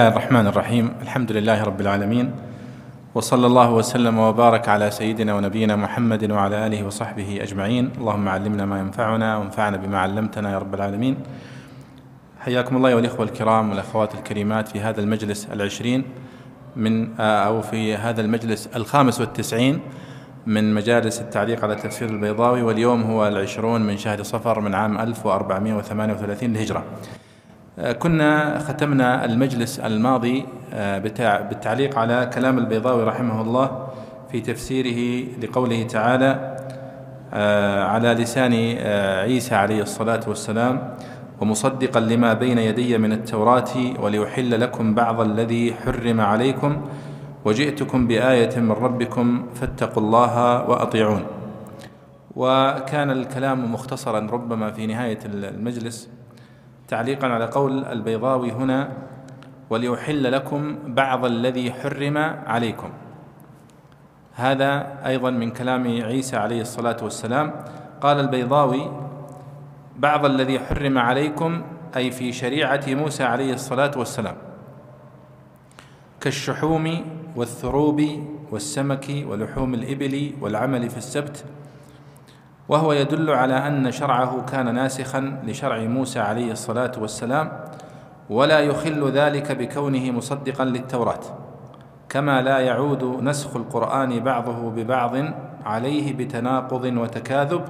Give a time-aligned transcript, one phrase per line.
[0.00, 2.32] الله الرحمن الرحيم الحمد لله رب العالمين
[3.14, 8.78] وصلى الله وسلم وبارك على سيدنا ونبينا محمد وعلى اله وصحبه اجمعين اللهم علمنا ما
[8.80, 11.16] ينفعنا وانفعنا بما علمتنا يا رب العالمين
[12.40, 16.04] حياكم الله والاخوه الكرام والاخوات الكريمات في هذا المجلس العشرين
[16.76, 19.80] من أو في هذا المجلس الخامس والتسعين
[20.46, 26.50] من مجالس التعليق على تفسير البيضاوي واليوم هو العشرون من شهر صفر من عام 1438
[26.50, 26.84] للهجرة
[27.80, 30.98] كنا ختمنا المجلس الماضي آه،
[31.48, 33.88] بالتعليق على كلام البيضاوي رحمه الله
[34.32, 36.56] في تفسيره لقوله تعالى
[37.34, 40.94] آه، على لسان آه، عيسى عليه الصلاة والسلام
[41.40, 46.82] ومصدقا لما بين يدي من التوراة وليحل لكم بعض الذي حرم عليكم
[47.44, 51.22] وجئتكم بآية من ربكم فاتقوا الله وأطيعون.
[52.36, 56.08] وكان الكلام مختصرا ربما في نهاية المجلس
[56.90, 58.92] تعليقا على قول البيضاوي هنا
[59.70, 62.90] وليحل لكم بعض الذي حرم عليكم.
[64.34, 67.52] هذا أيضا من كلام عيسى عليه الصلاة والسلام.
[68.00, 68.90] قال البيضاوي
[69.96, 71.62] بعض الذي حرم عليكم
[71.96, 74.36] أي في شريعة موسى عليه الصلاة والسلام
[76.20, 77.04] كالشحوم
[77.36, 78.02] والثروب
[78.50, 81.44] والسمك ولحوم الإبل والعمل في السبت
[82.70, 87.52] وهو يدل على أن شرعه كان ناسخا لشرع موسى عليه الصلاة والسلام
[88.28, 91.20] ولا يخل ذلك بكونه مصدقا للتوراة
[92.08, 95.16] كما لا يعود نسخ القرآن بعضه ببعض
[95.64, 97.64] عليه بتناقض وتكاذب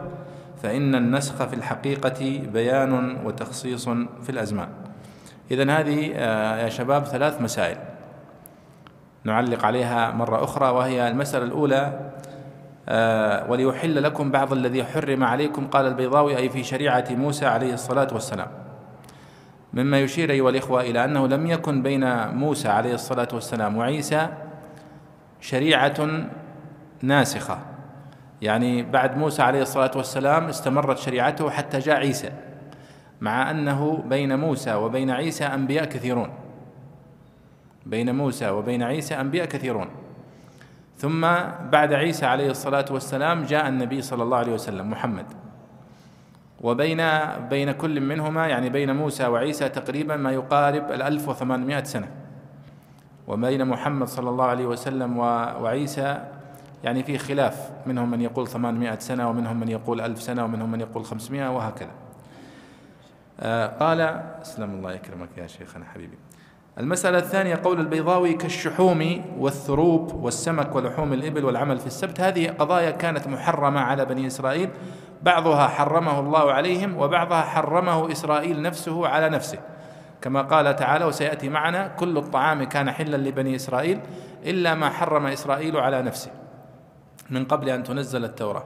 [0.63, 3.89] فإن النسخ في الحقيقة بيان وتخصيص
[4.23, 4.69] في الأزمان.
[5.51, 7.77] إذن هذه آه، يا شباب ثلاث مسائل
[9.25, 12.11] نعلق عليها مرة أخرى وهي المسألة الأولى آه،
[13.49, 18.49] وليحل لكم بعض الذي حرم عليكم قال البيضاوي أي في شريعة موسى عليه الصلاة والسلام.
[19.73, 24.29] مما يشير أيها الإخوة إلى أنه لم يكن بين موسى عليه الصلاة والسلام وعيسى
[25.41, 26.27] شريعة
[27.03, 27.59] ناسخة.
[28.43, 32.31] يعني بعد موسى عليه الصلاة والسلام استمرت شريعته حتى جاء عيسى
[33.21, 36.31] مع أنه بين موسى وبين عيسى أنبياء كثيرون.
[37.87, 39.89] بين موسى وبين عيسى أنبياء كثيرون.
[41.01, 41.21] ثم
[41.71, 45.27] بعد عيسى عليه الصلاة والسلام جاء النبي صلى الله عليه وسلم محمد.
[46.61, 47.03] وبين
[47.51, 52.09] بين كل منهما يعني بين موسى وعيسى تقريبا ما يقارب الألف وثمانمائة سنة.
[53.29, 56.25] وبين محمد صلى الله عليه وسلم وعيسى
[56.85, 60.81] يعني في خلاف منهم من يقول ثمانمائة سنة ومنهم من يقول ألف سنة ومنهم من
[60.81, 61.91] يقول خمسمائة وهكذا.
[63.41, 64.01] آه، قال
[64.43, 66.17] اسلم الله يكرمك يا شيخنا حبيبي.
[66.81, 72.21] المسألة الثانية قول البيضاوي كالشحوم والثروب والسمك ولحوم الإبل والعمل في السبت.
[72.21, 74.71] هذه قضايا كانت محرمة على بني إسرائيل.
[75.23, 79.59] بعضها حرمه الله عليهم وبعضها حرمه إسرائيل نفسه على نفسه.
[80.23, 84.01] كما قال تعالى وسيأتي معنا كل الطعام كان حلا لبني إسرائيل
[84.45, 86.31] إلا ما حرم إسرائيل على نفسه.
[87.31, 88.65] من قبل أن تنزل التوراة.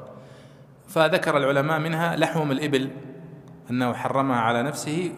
[0.89, 2.91] فذكر العلماء منها لحوم الإبل
[3.71, 5.13] أنه حرمها على نفسه.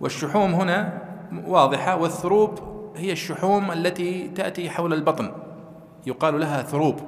[0.00, 1.09] والشحوم هنا
[1.46, 2.58] واضحة والثروب
[2.96, 5.32] هي الشحوم التي تأتي حول البطن.
[6.06, 7.00] يقال لها ثروب.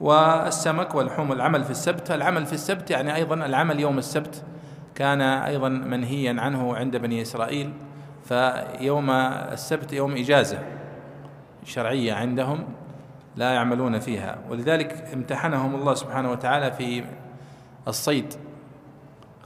[0.00, 2.10] والسمك والحوم العمل في السبت.
[2.10, 4.44] العمل في السبت يعني أيضا العمل يوم السبت.
[4.94, 7.72] كان أيضا منهيا عنه عند بني إسرائيل.
[8.24, 10.58] فيوم السبت يوم إجازة
[11.64, 12.64] شرعية عندهم
[13.36, 14.38] لا يعملون فيها.
[14.50, 17.04] ولذلك امتحنهم الله سبحانه وتعالى في
[17.88, 18.34] الصيد.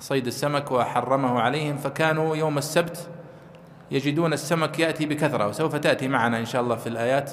[0.02, 3.08] صيد السمك وحرمه عليهم فكانوا يوم السبت
[3.90, 7.32] يجدون السمك يأتي بكثرة وسوف تأتي معنا إن شاء الله في الآيات.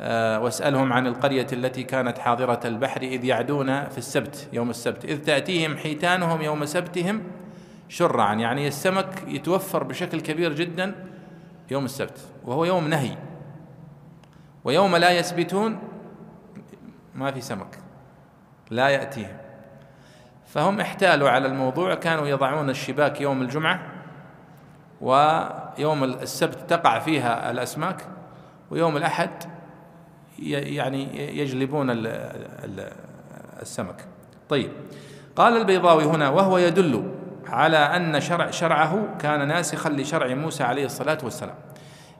[0.00, 5.04] آه، واسألهم عن القرية التي كانت حاضرة البحر إذ يعدون في السبت يوم السبت.
[5.04, 7.22] إذ تأتيهم حيتانهم يوم سبتهم
[7.88, 10.94] شرعا يعني السمك يتوفر بشكل كبير جدا
[11.70, 13.16] يوم السبت وهو يوم نهي.
[14.64, 15.78] ويوم لا يسبتون
[17.14, 17.78] ما في سمك
[18.70, 19.37] لا يأتيهم.
[20.48, 23.80] فهم احتالوا على الموضوع كانوا يضعون الشباك يوم الجمعة
[25.00, 28.06] ويوم السبت تقع فيها الأسماك
[28.70, 29.30] ويوم الأحد
[30.38, 31.86] يعني يجلبون
[33.62, 34.04] السمك.
[34.48, 34.70] طيب
[35.36, 37.12] قال البيضاوي هنا وهو يدل
[37.46, 41.54] على أن شرع شرعه كان ناسخا لشرع موسى عليه الصلاة والسلام.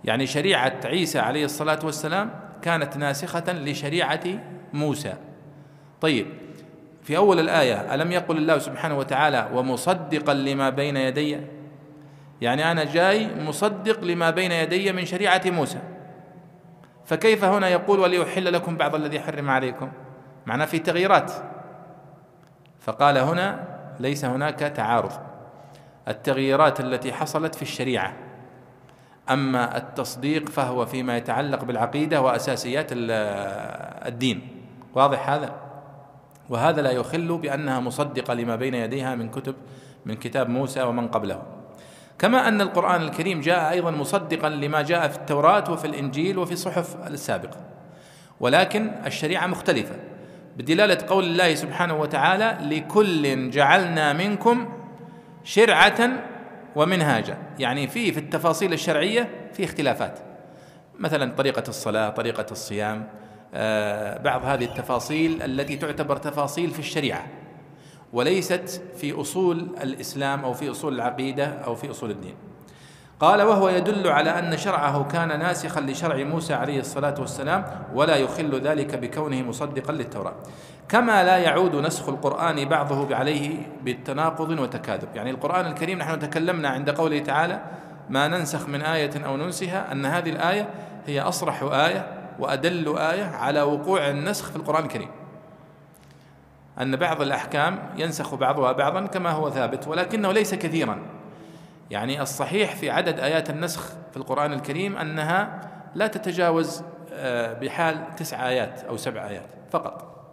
[0.05, 2.31] يعني شريعة عيسى عليه الصلاة والسلام
[2.63, 4.25] كانت ناسخة لشريعة
[4.73, 5.15] موسى.
[6.01, 6.27] طيب
[7.09, 11.41] في أول الآية ألم يقل الله سبحانه وتعالى ومصدقا لما بين يدي؟
[12.41, 15.79] يعني أنا جاي مصدق لما بين يدي من شريعة موسى.
[17.05, 19.93] فكيف هنا يقول وليحل لكم بعض الذي حرم عليكم؟
[20.47, 21.33] معناه في تغييرات.
[22.81, 23.65] فقال هنا
[24.01, 25.13] ليس هناك تعارض.
[26.09, 28.13] التغييرات التي حصلت في الشريعة.
[29.31, 34.49] أما التصديق فهو فيما يتعلق بالعقيدة وأساسيات الدين.
[34.95, 35.68] واضح هذا؟
[36.49, 39.55] وهذا لا يخل بأنها مصدقة لما بين يديها من كتب
[40.07, 41.43] من كتاب موسى ومن قبله.
[42.19, 46.97] كما أن القرآن الكريم جاء أيضا مصدقا لما جاء في التوراة وفي الإنجيل وفي الصحف
[47.07, 47.61] السابقة.
[48.41, 49.95] ولكن الشريعة مختلفة
[50.57, 54.69] بدلالة قول الله سبحانه وتعالى لكل جعلنا منكم
[55.45, 56.11] شرعة
[56.77, 57.39] ومنهاجا.
[57.59, 60.19] يعني في في التفاصيل الشرعية في اختلافات.
[60.99, 63.09] مثلا طريقة الصلاة طريقة الصيام
[64.25, 67.27] بعض هذه التفاصيل التي تعتبر تفاصيل في الشريعة
[68.13, 72.35] وليست في أصول الإسلام أو في أصول العقيدة أو في أصول الدين.
[73.21, 77.65] قال وهو يدل على أن شرعه كان ناسخا لشرع موسى عليه الصلاة والسلام
[77.95, 80.35] ولا يخل ذلك بكونه مصدقا للتوراة.
[80.89, 85.09] كما لا يعود نسخ القرآن بعضه عليه بالتناقض وتكاذب.
[85.15, 87.61] يعني القرآن الكريم نحن تكلمنا عند قوله تعالى
[88.11, 90.69] ما ننسخ من آية أو ننسها أن هذه الآية
[91.07, 95.09] هي أصرح آية وأدل آية على وقوع النسخ في القرآن الكريم.
[96.81, 100.99] أن بعض الأحكام ينسخ بعضها بعضا كما هو ثابت ولكنه ليس كثيرا.
[101.91, 105.61] يعني الصحيح في عدد آيات النسخ في القرآن الكريم أنها
[105.95, 106.83] لا تتجاوز
[107.13, 110.25] آه، بحال تسع آيات أو سبع آيات فقط.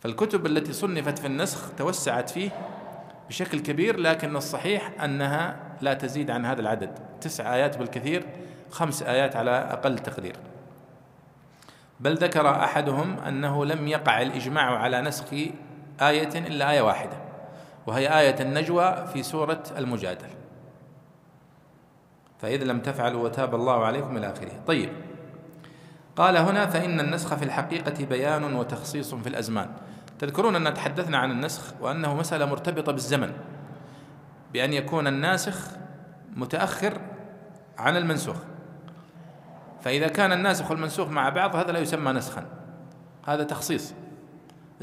[0.00, 2.50] فالكتب التي صنفت في النسخ توسعت فيه
[3.28, 6.98] بشكل كبير لكن الصحيح أنها لا تزيد عن هذا العدد.
[7.20, 8.26] تسع آيات بالكثير
[8.70, 10.36] خمس آيات على أقل تقدير.
[12.00, 15.32] بل ذكر أحدهم أنه لم يقع الإجماع على نسخ
[16.00, 17.16] آية إلا آية واحدة
[17.86, 20.28] وهي آية النجوى في سورة المجادل.
[22.38, 24.52] فإذا لم تفعلوا وتاب الله عليكم إلى آخره.
[24.66, 24.90] طيب
[26.16, 29.68] قال هنا فإن النسخ في الحقيقة بيان وتخصيص في الأزمان.
[30.18, 33.32] تذكرون أن تحدثنا عن النسخ وأنه مسألة مرتبطة بالزمن
[34.52, 35.70] بأن يكون الناسخ
[36.36, 37.00] متأخر
[37.78, 38.36] عن المنسوخ.
[39.86, 42.46] فإذا كان الناسخ والمنسوخ مع بعض هذا لا يسمى نسخا.
[43.26, 43.94] هذا تخصيص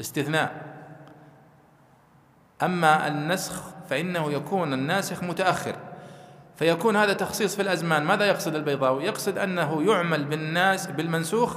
[0.00, 0.76] استثناء.
[2.62, 5.76] أما النسخ فإنه يكون الناسخ متأخر.
[6.56, 8.04] فيكون هذا تخصيص في الأزمان.
[8.04, 11.56] ماذا يقصد البيضاوي؟ يقصد أنه يعمل بالناس بالمنسوخ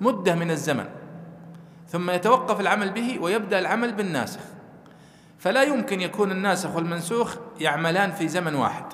[0.00, 0.88] مدة من الزمن.
[1.88, 4.40] ثم يتوقف العمل به ويبدأ العمل بالناسخ.
[5.38, 8.84] فلا يمكن يكون الناسخ والمنسوخ يعملان في زمن واحد.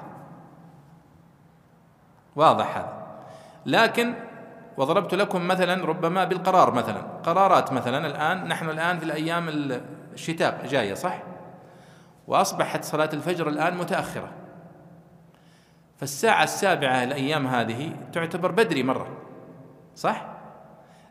[2.36, 2.95] واضح هذا.
[3.66, 4.14] لكن
[4.76, 7.00] وضربت لكم مثلا ربما بالقرار مثلا.
[7.24, 9.48] قرارات مثلا الآن نحن الآن في الأيام
[10.12, 11.22] الشتاء جاية صح؟
[12.26, 14.28] وأصبحت صلاة الفجر الآن متأخرة.
[15.96, 19.08] فالساعة السابعة الأيام هذه تعتبر بدري مرة
[19.96, 20.26] صح؟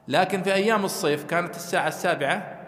[0.07, 2.59] لكن في أيام الصيف كانت الساعة السابعة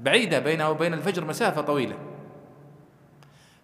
[0.00, 1.96] بعيدة بينها وبين الفجر مسافة طويلة.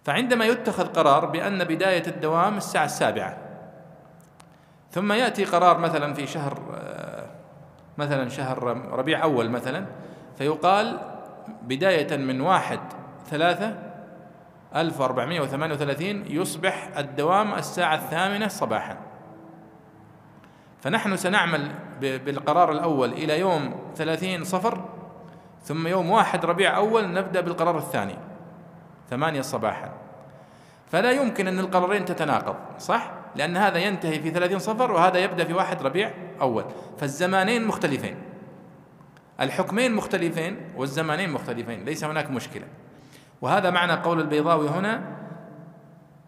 [0.03, 3.42] فعندما يتخذ قرار بأن بداية الدوام الساعة السابعة
[4.93, 6.59] ثم يأتي قرار مثلا في شهر
[7.97, 9.85] مثلا شهر ربيع أول مثلا
[10.37, 10.99] فيقال
[11.61, 12.79] بداية من واحد
[13.29, 13.75] ثلاثة
[14.75, 18.97] 1438 يصبح الدوام الساعة الثامنة صباحا
[20.81, 21.71] فنحن سنعمل
[22.01, 24.85] بالقرار الأول إلى يوم ثلاثين صفر
[25.63, 28.15] ثم يوم واحد ربيع أول نبدأ بالقرار الثاني
[29.09, 29.91] ثمانية صباحا
[30.91, 35.53] فلا يمكن أن القرارين تتناقض صح؟ لأن هذا ينتهي في ثلاثين صفر وهذا يبدأ في
[35.53, 36.11] واحد ربيع
[36.41, 36.65] أول.
[36.97, 38.15] فالزمانين مختلفين.
[39.41, 41.85] الحكمين مختلفين والزمانين مختلفين.
[41.85, 42.65] ليس هناك مشكلة.
[43.41, 45.03] وهذا معنى قول البيضاوي هنا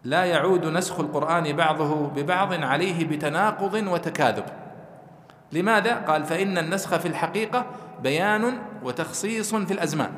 [0.04, 4.44] لا يعود نسخ القرآن بعضه ببعض عليه بتناقض وتكاذب.
[5.52, 7.66] لماذا؟ قال فإن النسخ في الحقيقة
[8.02, 10.10] بيان وتخصيص في الأزمان.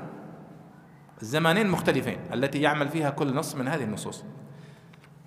[1.23, 2.18] الزمانين مختلفين.
[2.35, 4.25] التي يعمل فيها كل نص من هذه النصوص.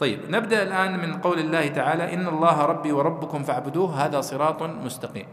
[0.02, 5.26] طيب نبدأ الآن من قول الله تعالى إن الله ربي وربكم فاعبدوه هذا صراط مستقيم.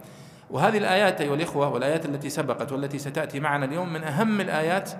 [0.50, 4.90] وهذه الآيات أيها الإخوة والآيات التي سبقت والتي ستأتي معنا اليوم من أهم الآيات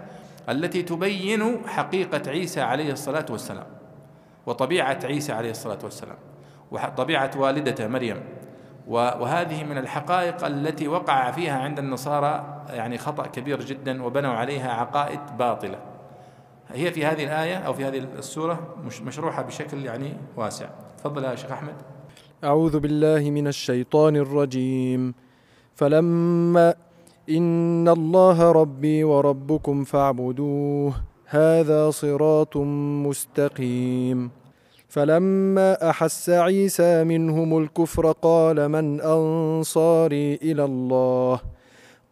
[0.49, 3.67] التي تبين حقيقة عيسى عليه الصلاة والسلام
[4.47, 6.17] وطبيعة عيسى عليه الصلاة والسلام
[6.71, 8.21] وطبيعة والدته مريم.
[8.87, 15.21] وهذه من الحقائق التي وقع فيها عند النصارى يعني خطأ كبير جدا وبنوا عليها عقائد
[15.39, 15.79] باطلة.
[16.73, 20.69] هي في هذه الآية أو في هذه السورة مشروحة بشكل يعني واسع.
[20.99, 21.75] تفضل يا شيخ أحمد.
[22.45, 25.15] أعوذ بالله من الشيطان الرجيم.
[25.75, 26.75] فلما
[27.31, 30.95] إن الله ربي وربكم فاعبدوه
[31.27, 32.57] هذا صراط
[33.07, 34.31] مستقيم.
[34.89, 41.41] فلما أحس عيسى منهم الكفر قال من أنصاري إلى الله؟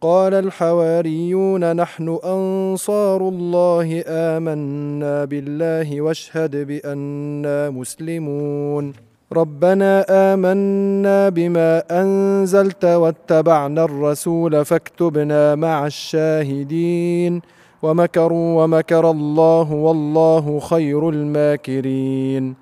[0.01, 8.93] قال الحواريون نحن أنصار الله آمنا بالله واشهد بأننا مسلمون.
[9.33, 17.41] ربنا آمنا بما أنزلت واتبعنا الرسول فاكتبنا مع الشاهدين
[17.81, 22.55] ومكروا ومكر الله والله خير الماكرين.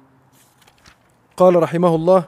[1.37, 2.23] قال رحمه الله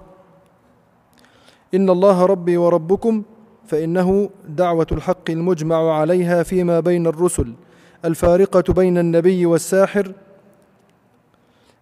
[1.73, 3.23] إن الله ربي وربكم
[3.67, 7.53] فإنه دعوة الحق المجمع عليها فيما بين الرسل
[8.05, 10.11] الفارقة بين النبي والساحر.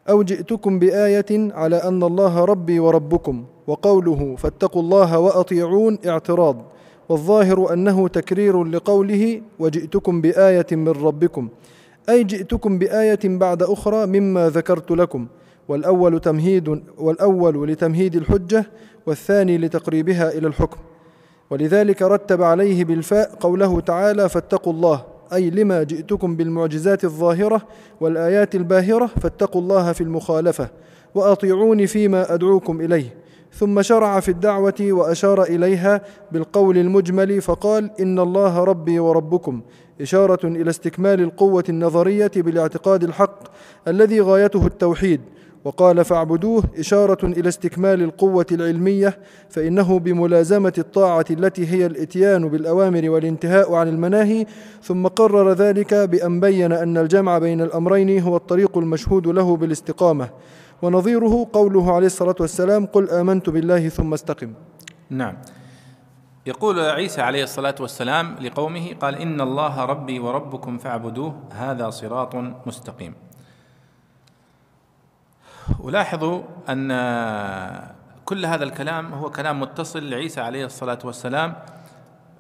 [0.10, 6.62] أو جئتكم بآية على أن الله ربي وربكم وقوله فاتقوا الله وأطيعون اعتراض
[7.10, 11.50] والظاهر أنه تكرير لقوله وجئتكم بآية من ربكم.
[12.10, 15.28] أي جئتكم بآية بعد أخرى مما ذكرت لكم
[15.68, 18.66] والأول تمهيد والأول لتمهيد الحجة
[19.06, 20.78] والثاني لتقريبها إلى الحكم.
[21.50, 27.62] ولذلك رتب عليه بالفاء قوله تعالى فاتقوا الله أي لما جئتكم بالمعجزات الظاهرة
[28.02, 30.70] والآيات الباهرة فاتقوا الله في المخالفة
[31.16, 33.14] وأطيعوني فيما أدعوكم إليه.
[33.54, 39.62] ثم شرع في الدعوة وأشار إليها بالقول المجمل فقال إن الله ربي وربكم.
[40.02, 43.40] إشارة إلى استكمال القوة النظرية بالاعتقاد الحق
[43.88, 45.22] الذي غايته التوحيد.
[45.66, 49.18] وقال فاعبدوه إشارة إلى استكمال القوة العلمية
[49.50, 54.46] فإنه بملازمة الطاعة التي هي الإتيان بالأوامر والانتهاء عن المناهي
[54.82, 60.30] ثم قرر ذلك بأن بين أن الجمع بين الأمرين هو الطريق المشهود له بالاستقامة.
[60.82, 64.54] ونظيره قوله عليه الصلاة والسلام قل آمنت بالله ثم استقم.
[65.10, 65.38] نعم.
[66.46, 73.14] يقول عيسى عليه الصلاة والسلام لقومه قال إن الله ربي وربكم فاعبدوه هذا صراط مستقيم.
[75.80, 76.92] ولاحظوا أن
[78.26, 81.56] كل هذا الكلام هو كلام متصل لعيسى عليه الصلاة والسلام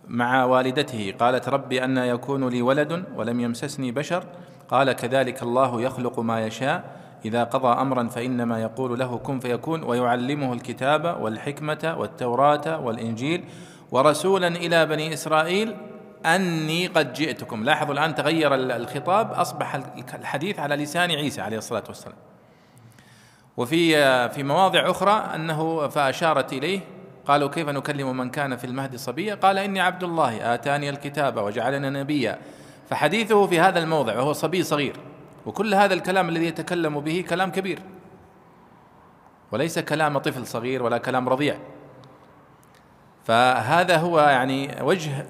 [0.08, 1.14] مع والدته.
[1.20, 4.24] قالت ربي أن يكون لي ولد ولم يمسسني بشر.
[4.70, 6.84] قال كذلك الله يخلق ما يشاء.
[7.26, 13.44] إذا قضى أمرا فإنما يقول له كن فيكون ويعلمه الكتاب والحكمة والتوراة والإنجيل.
[13.92, 15.76] ورسولا إلى بني إسرائيل
[16.26, 17.64] أني قد جئتكم.
[17.64, 19.32] لاحظوا الآن تغير الخطاب.
[19.32, 19.76] أصبح
[20.14, 22.18] الحديث على لسان عيسى عليه الصلاة والسلام.
[23.58, 23.96] وفي
[24.30, 26.80] في مواضع أخرى أنه فأشارت إليه
[27.26, 31.90] قالوا كيف نكلم من كان في المهد صبيا؟ قال إني عبد الله آتاني الكتاب وجعلنا
[31.90, 32.40] نبيا.
[32.90, 34.96] فحديثه في هذا الموضع وهو صبي صغير
[35.46, 37.80] وكل هذا الكلام الذي يتكلم به كلام كبير.
[39.52, 41.58] وليس كلام طفل صغير ولا كلام رضيع.
[43.24, 45.26] فهذا هو يعني وجه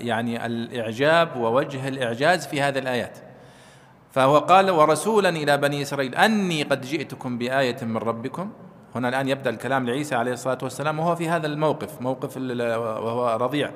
[0.00, 3.18] يعني الإعجاب ووجه الإعجاز في هذه الآيات.
[4.14, 8.50] فهو قال ورسولا إلى بني إسرائيل أني قد جئتكم بآية من ربكم.
[8.94, 13.70] هنا الآن يبدأ الكلام لعيسى عليه الصلاة والسلام وهو في هذا الموقف موقف وهو رضيع.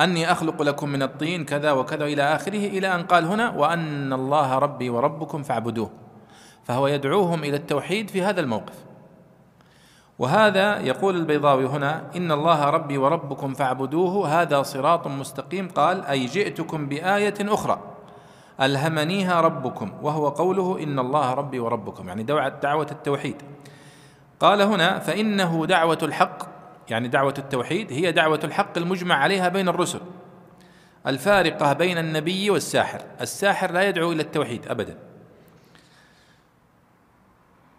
[0.00, 4.58] أني أخلق لكم من الطين كذا وكذا إلى آخره إلى أن قال هنا وأن الله
[4.58, 5.90] ربي وربكم فاعبدوه.
[6.64, 8.84] فهو يدعوهم إلى التوحيد في هذا الموقف.
[10.18, 15.68] وهذا يقول البيضاوي هنا إن الله ربي وربكم فاعبدوه هذا صراط مستقيم.
[15.68, 17.93] قال أي جئتكم بآية أخرى.
[18.60, 22.22] ألهمنيها ربكم وهو قوله إن الله ربي وربكم يعني
[22.62, 23.42] دعوة التوحيد.
[24.40, 26.38] قال هنا فإنه دعوة الحق
[26.90, 30.00] يعني دعوة التوحيد هي دعوة الحق المجمع عليها بين الرسل
[31.06, 34.98] الفارقة بين النبي والساحر الساحر لا يدعو إلى التوحيد أبدا.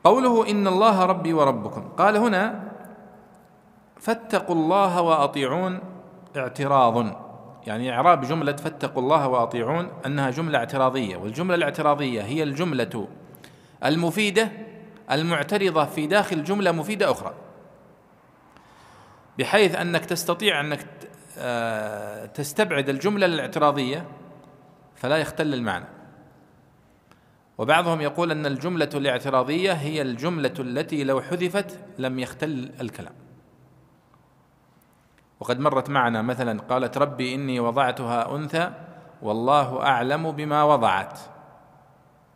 [0.04, 2.72] قوله إن الله ربي وربكم قال هنا
[4.00, 5.80] فاتقوا الله وأطيعون
[6.38, 7.25] اعتراض.
[7.68, 13.08] يعني إعراب جملة فاتقوا الله وأطيعون أنها جملة اعتراضية والجملة الاعتراضية هي الجملة
[13.86, 14.52] المفيدة
[15.12, 17.34] المعترضة في داخل جملة مفيدة أخرى.
[19.40, 20.86] بحيث أنك تستطيع أنك
[21.38, 24.06] آه، تستبعد الجملة الاعتراضية
[24.96, 25.86] فلا يختل المعنى.
[27.58, 33.25] وبعضهم يقول أن الجملة الاعتراضية هي الجملة التي لو حذفت لم يختل الكلام.
[35.40, 38.72] وقد مرت معنا مثلا قالت ربي إني وضعتها أنثى
[39.22, 41.20] والله أعلم بما وضعت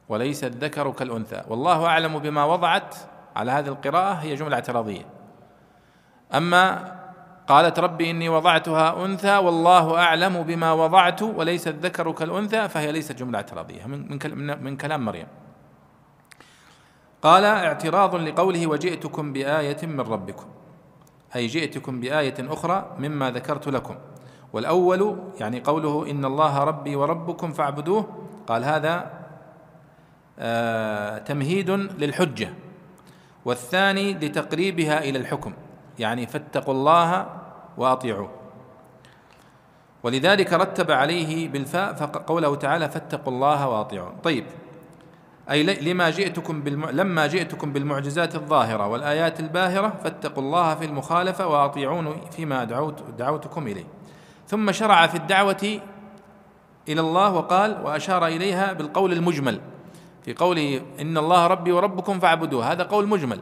[0.10, 2.96] وليس الذكر كالأنثى والله أعلم بما وضعت
[3.36, 5.06] على هذه القراءة هي جملة اعتراضية.
[6.34, 6.96] أما
[7.48, 13.38] قالت ربي إني وضعتها أنثى والله أعلم بما وضعت وليس الذكر كالأنثى فهي ليست جملة
[13.38, 13.86] اعتراضية.
[13.86, 15.28] من, من, كلام مريم.
[17.22, 20.46] قال اعتراض لقوله وجئتكم بآية من ربكم.
[21.36, 23.96] أي جئتكم بآية أخرى مما ذكرت لكم.
[24.54, 29.12] والأول يعني قوله إن الله ربي وربكم فاعبدوه قال هذا
[30.40, 32.54] آه تمهيد للحجة.
[33.46, 35.54] والثاني لتقريبها إلى الحكم
[36.00, 37.28] يعني فاتقوا الله
[37.78, 38.30] وأطيعوه.
[40.04, 44.46] ولذلك رتب عليه بالفاء فقوله تعالى فاتقوا الله وأطيعون طيب
[45.52, 46.86] أي لما جئتكم بالم...
[46.86, 53.86] لما جئتكم بالمعجزات الظاهرة والآيات الباهرة فاتقوا الله في المخالفة وأطيعوني فيما دعوت دعوتكم إليه.
[54.48, 55.80] ثم شرع في الدعوة
[56.90, 59.62] إلى الله وقال وأشار إليها بالقول المجمل
[60.26, 62.72] في قوله إن الله ربي وربكم فاعبدوه.
[62.72, 63.40] هذا قول مجمل.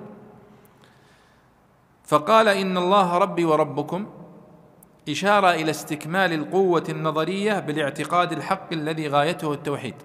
[2.04, 4.06] فقال إن الله ربي وربكم
[5.10, 9.96] إشارة إلى استكمال القوة النظرية بالاعتقاد الحق الذي غايته التوحيد.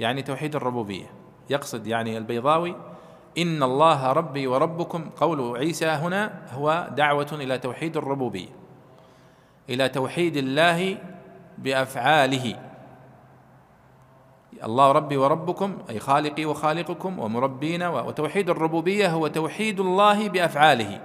[0.00, 1.06] يعني توحيد الربوبية.
[1.50, 2.76] يقصد يعني البيضاوي
[3.38, 8.48] إن الله ربي وربكم قول عيسى هنا هو دعوة إلى توحيد الربوبية
[9.68, 10.98] إلى توحيد الله
[11.58, 12.56] بأفعاله.
[14.64, 21.00] الله ربي وربكم أي خالقي وخالقكم ومربينا وتوحيد الربوبية هو توحيد الله بأفعاله.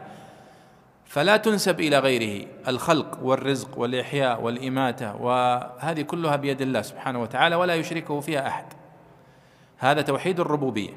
[1.05, 7.75] فلا تنسب إلى غيره الخلق والرزق والإحياء والإماتة وهذه كلها بيد الله سبحانه وتعالى ولا
[7.75, 8.80] يشركه فيها أحد.
[9.81, 10.89] هذا توحيد الربوبية.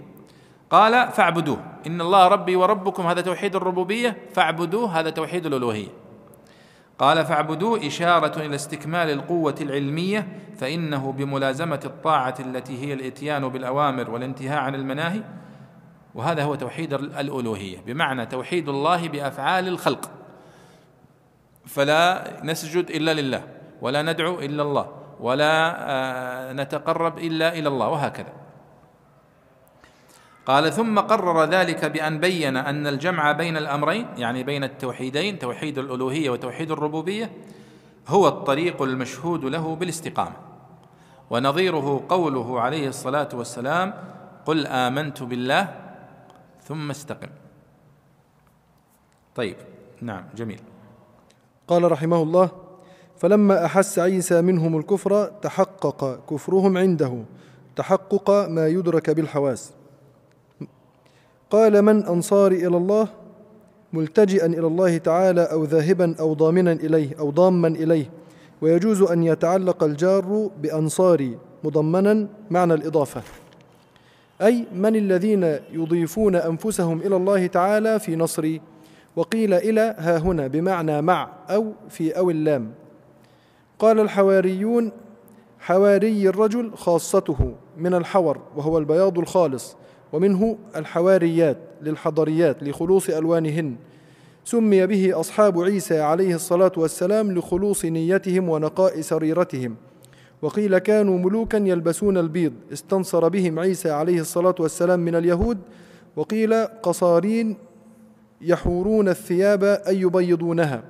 [0.71, 1.59] قال فاعبدوه.
[1.87, 4.17] إن الله ربي وربكم هذا توحيد الربوبية.
[4.35, 5.89] فاعبدوه هذا توحيد الألوهية.
[6.99, 14.59] قال فاعبدوه إشارة إلى استكمال القوة العلمية فإنه بملازمة الطاعة التي هي الإتيان بالأوامر والانتهاء
[14.59, 15.23] عن المناهي.
[16.15, 20.11] وهذا هو توحيد الألوهية بمعنى توحيد الله بأفعال الخلق.
[21.67, 23.45] فلا نسجد إلا لله
[23.81, 24.89] ولا ندعو إلا الله
[25.21, 28.44] ولا آه، نتقرب إلا إلى الله وهكذا.
[30.47, 36.31] قال ثم قرر ذلك بأن بين أن الجمع بين الأمرين يعني بين التوحيدين توحيد الألوهية
[36.31, 37.31] وتوحيد الربوبية
[38.09, 40.37] هو الطريق المشهود له بالاستقامة.
[41.31, 43.95] ونظيره قوله عليه الصلاة والسلام
[44.47, 45.75] قل آمنت بالله
[46.63, 47.29] ثم استقم.
[49.35, 49.57] طيب
[50.01, 50.61] نعم جميل.
[51.69, 52.51] قال رحمه الله
[53.17, 57.25] فلما أحس عيسى منهم الكفر تحقق كفرهم عنده
[57.77, 59.73] تحقق ما يدرك بالحواس.
[61.51, 63.09] قال من أنصاري إلى الله
[63.93, 68.11] ملتجئا إلى الله تعالى أو ذاهبا أو ضامنا إليه أو ضاما إليه
[68.63, 73.23] ويجوز أن يتعلق الجار بأنصاري مضمنا معنى الإضافة.
[74.43, 78.61] أي من الذين يضيفون أنفسهم إلى الله تعالى في نصري
[79.17, 82.71] وقيل إلى ها هنا بمعنى مع أو في أو اللام.
[83.79, 84.93] قال الحواريون
[85.61, 89.77] حواري الرجل خاصته من الحور وهو البياض الخالص
[90.13, 93.75] ومنه الحواريات للحضريات لخلوص ألوانهن.
[94.45, 99.77] سمي به أصحاب عيسى عليه الصلاة والسلام لخلوص نيتهم ونقاء سريرتهم.
[100.43, 102.53] وقيل كانوا ملوكا يلبسون البيض.
[102.73, 105.59] استنصر بهم عيسى عليه الصلاة والسلام من اليهود.
[106.17, 107.57] وقيل قصارين
[108.41, 110.83] يحورون الثياب أي يبيضونها.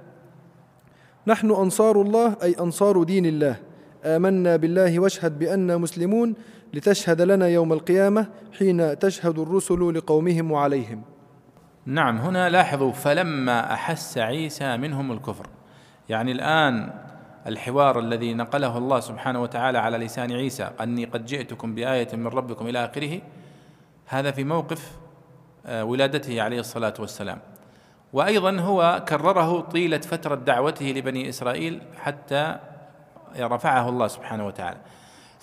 [1.26, 3.56] نحن أنصار الله أي أنصار دين الله.
[4.04, 6.34] آمنا بالله واشهد بأننا مسلمون.
[6.74, 8.26] لتشهد لنا يوم القيامة
[8.58, 11.02] حين تشهد الرسل لقومهم وعليهم
[11.86, 15.46] نعم هنا لاحظوا فلما أحس عيسى منهم الكفر.
[16.08, 16.90] يعني الآن
[17.46, 22.66] الحوار الذي نقله الله سبحانه وتعالى على لسان عيسى أني قد جئتكم بآية من ربكم
[22.66, 23.20] إلى آخره.
[24.06, 24.92] هذا في موقف
[25.66, 27.38] آه، ولادته عليه الصلاة والسلام.
[28.12, 32.56] وأيضا هو كرره طيلة فترة دعوته لبني إسرائيل حتى
[33.38, 34.78] رفعه الله سبحانه وتعالى.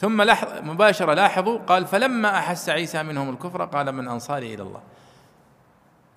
[0.01, 4.81] ثم لحظ مباشرة لاحظوا قال فلما أحس عيسى منهم الكفر قال من أنصاري إلى الله.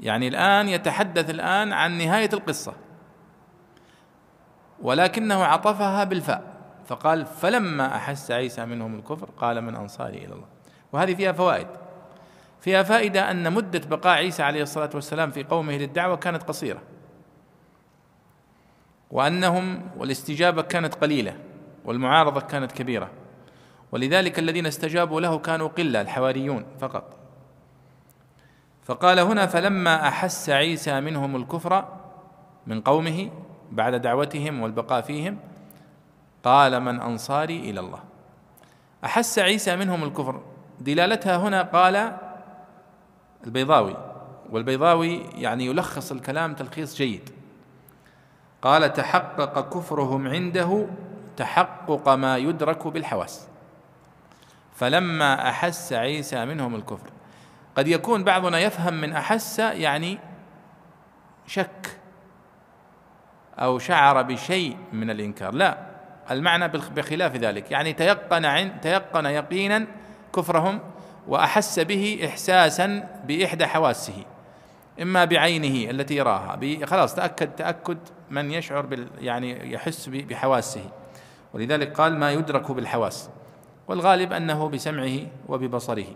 [0.01, 2.73] يعني الآن يتحدث الآن عن نهاية القصة.
[4.83, 6.43] ولكنه عطفها بالفاء
[6.87, 10.47] فقال فلما أحس عيسى منهم الكفر قال من أنصاري إلى الله.
[10.93, 11.69] وهذه فيها فوائد.
[12.61, 16.83] فيها فائدة أن مدة بقاء عيسى عليه الصلاة والسلام في قومه للدعوة كانت قصيرة.
[19.11, 21.37] وأنهم والاستجابة كانت قليلة
[21.85, 23.24] والمعارضة كانت كبيرة.
[23.95, 27.17] ولذلك الذين استجابوا له كانوا قلة الحواريون فقط.
[28.83, 31.89] فقال هنا فلما أحس عيسى منهم الكفر
[32.67, 33.31] من قومه
[33.73, 35.39] بعد دعوتهم والبقاء فيهم
[36.45, 37.99] قال من أنصاري إلى الله.
[39.05, 40.43] أحس عيسى منهم الكفر.
[40.81, 42.17] دلالتها هنا قال
[43.47, 43.97] البيضاوي
[44.51, 47.31] والبيضاوي يعني يلخص الكلام تلخيص جيد.
[48.63, 50.87] قال تحقق كفرهم عنده
[51.37, 53.54] تحقق ما يدرك بالحواس.
[54.75, 57.11] فلما أحس عيسى منهم الكفر.
[57.77, 60.19] قد يكون بعضنا يفهم من أحس يعني
[61.47, 61.99] شك
[63.59, 65.55] أو شعر بشيء من الإنكار.
[65.55, 65.79] لا
[66.31, 67.71] المعنى بخلاف ذلك.
[67.71, 69.87] يعني تيقن عن تيقن يقينا
[70.37, 70.81] كفرهم
[71.29, 74.25] وأحس به احساسا بإحدى حواسه
[75.03, 76.87] إما بعينه التي يراها.
[76.87, 77.99] خلاص تأكد تأكد
[78.31, 80.91] من يشعر بال يعني يحس بحواسه.
[81.53, 83.31] ولذلك قال ما يدرك بالحواس.
[83.89, 85.19] والغالب أنه بسمعه
[85.49, 86.07] وببصره.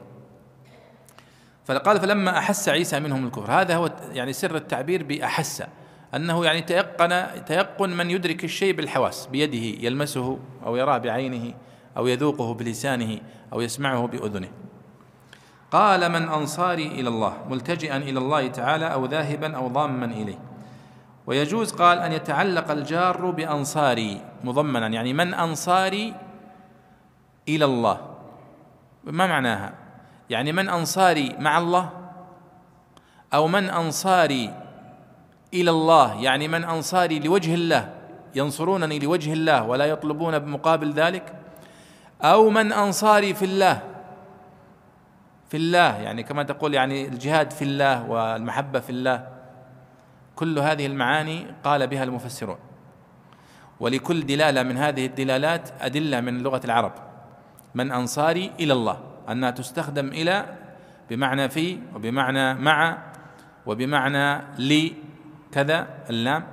[1.65, 5.63] فقال فلما أحس عيسى منهم الكفر هذا هو يعني سر التعبير بأحس
[6.15, 11.55] أنه يعني تيقن تيقن من يدرك الشيء بالحواس بيده يلمسه أو يراه بعينه
[11.97, 13.21] أو يذوقه بلسانه
[13.53, 14.49] أو يسمعه بأذنه.
[15.71, 20.39] قال من أنصاري إلى الله ملتجئا إلى الله تعالى أو ذاهبا أو ضاما إليه.
[21.27, 26.15] ويجوز قال أن يتعلق الجار بأنصاري مضمنا يعني من أنصاري
[27.49, 28.01] إلى الله.
[29.05, 29.75] ما معناها؟
[30.31, 31.91] يعني من أنصاري مع الله
[33.35, 34.55] أو من أنصاري
[35.55, 37.95] إلى الله؟ يعني من أنصاري لوجه الله
[38.35, 41.35] ينصرونني لوجه الله ولا يطلبون بمقابل ذلك؟
[42.23, 43.83] أو من أنصاري في الله
[45.49, 49.29] في الله يعني كما تقول يعني الجهاد في الله والمحبة في الله.
[50.37, 52.59] كل هذه المعاني قال بها المفسرون.
[53.81, 57.08] ولكل دلالة من هذه الدلالات أدلة من لغة العرب.
[57.79, 58.99] من أنصاري إلى الله
[59.31, 60.47] أنها تستخدم إلى
[61.11, 62.99] بمعنى في وبمعنى مع
[63.67, 64.93] وبمعنى لي
[65.53, 66.47] كذا اللام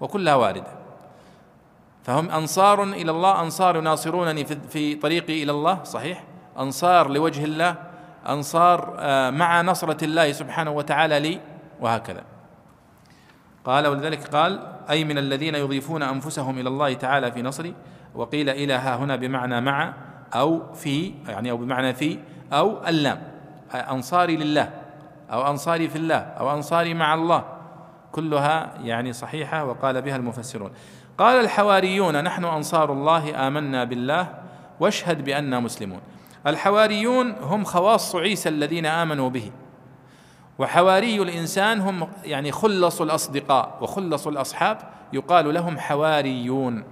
[0.00, 0.78] وكلها واردة.
[2.04, 6.24] فهم أنصار إلى الله أنصار يناصرونني في طريقي إلى الله صحيح؟
[6.58, 7.74] أنصار لوجه الله
[8.28, 11.40] أنصار آه، مع نصرة الله سبحانه وتعالى لي
[11.80, 12.24] وهكذا.
[13.64, 17.74] قال ولذلك قال أي من الذين يضيفون أنفسهم إلى الله تعالى في نصري؟
[18.14, 19.94] وقيل إلى ها هنا بمعنى مع
[20.34, 22.18] أو في يعني أو بمعنى في
[22.52, 23.22] أو اللام.
[23.74, 24.70] أنصاري لله
[25.32, 27.44] أو أنصاري في الله أو أنصاري مع الله.
[28.12, 30.70] كلها يعني صحيحة وقال بها المفسرون.
[31.18, 34.26] قال الحواريون نحن أنصار الله آمنا بالله
[34.80, 36.00] واشهد بأننا مسلمون.
[36.46, 39.50] الحواريون هم خواص عيسى الذين آمنوا به.
[40.58, 44.78] وحواري الإنسان هم يعني خلص الأصدقاء وخلص الأصحاب
[45.12, 46.84] يقال لهم حواريون.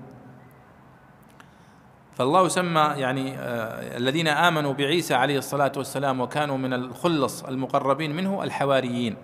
[2.17, 8.43] فالله سمى يعني آه الذين آمنوا بعيسى عليه الصلاة والسلام وكانوا من الخلص المقربين منه
[8.43, 9.17] الحواريين.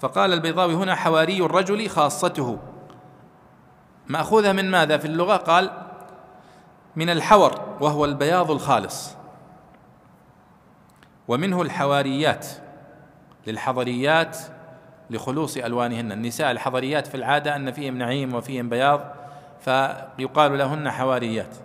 [0.00, 2.58] فقال البيضاوي هنا حواري الرجل خاصته.
[4.08, 5.70] مأخوذة من ماذا في اللغة؟ قال
[6.96, 9.14] من الحور وهو البياض الخالص.
[11.28, 12.46] ومنه الحواريات
[13.46, 14.38] للحضريات
[15.10, 16.12] لخلوص ألوانهن.
[16.12, 19.00] النساء الحضريات في العادة أن فيهم نعيم وفيهم بياض
[19.60, 21.56] فيقال لهن حواريات.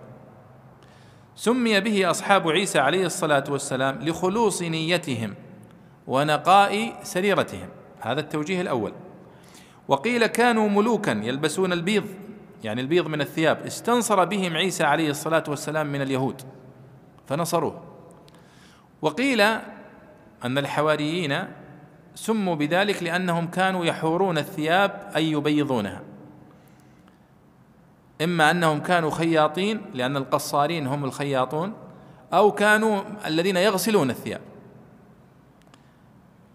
[1.36, 5.34] سمي به أصحاب عيسى عليه الصلاة والسلام لخلوص نيتهم
[6.06, 7.68] ونقاء سريرتهم.
[8.00, 8.92] هذا التوجيه الأول.
[9.88, 12.04] وقيل كانوا ملوكا يلبسون البيض
[12.64, 13.66] يعني البيض من الثياب.
[13.66, 16.42] استنصر بهم عيسى عليه الصلاة والسلام من اليهود
[17.26, 17.82] فنصروه.
[19.02, 19.40] وقيل
[20.44, 21.44] أن الحواريين
[22.14, 26.13] سموا بذلك لأنهم كانوا يحورون الثياب أي يبيضونها.
[28.22, 31.72] إما أنهم كانوا خياطين لأن القصارين هم الخياطون
[32.32, 34.40] أو كانوا الذين يغسلون الثياب.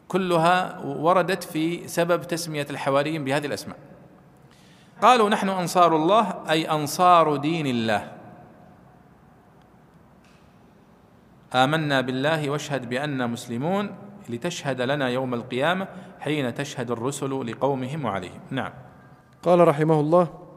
[0.08, 3.78] كلها وردت في سبب تسمية الحواريين بهذه الأسماء.
[5.02, 8.12] قالوا نحن أنصار الله أي أنصار دين الله.
[11.56, 13.96] آمنا بالله واشهد بأننا مسلمون
[14.30, 15.88] لتشهد لنا يوم القيامة
[16.20, 18.40] حين تشهد الرسل لقومهم وعليهم.
[18.50, 18.72] نعم.
[19.44, 20.49] قال رحمه الله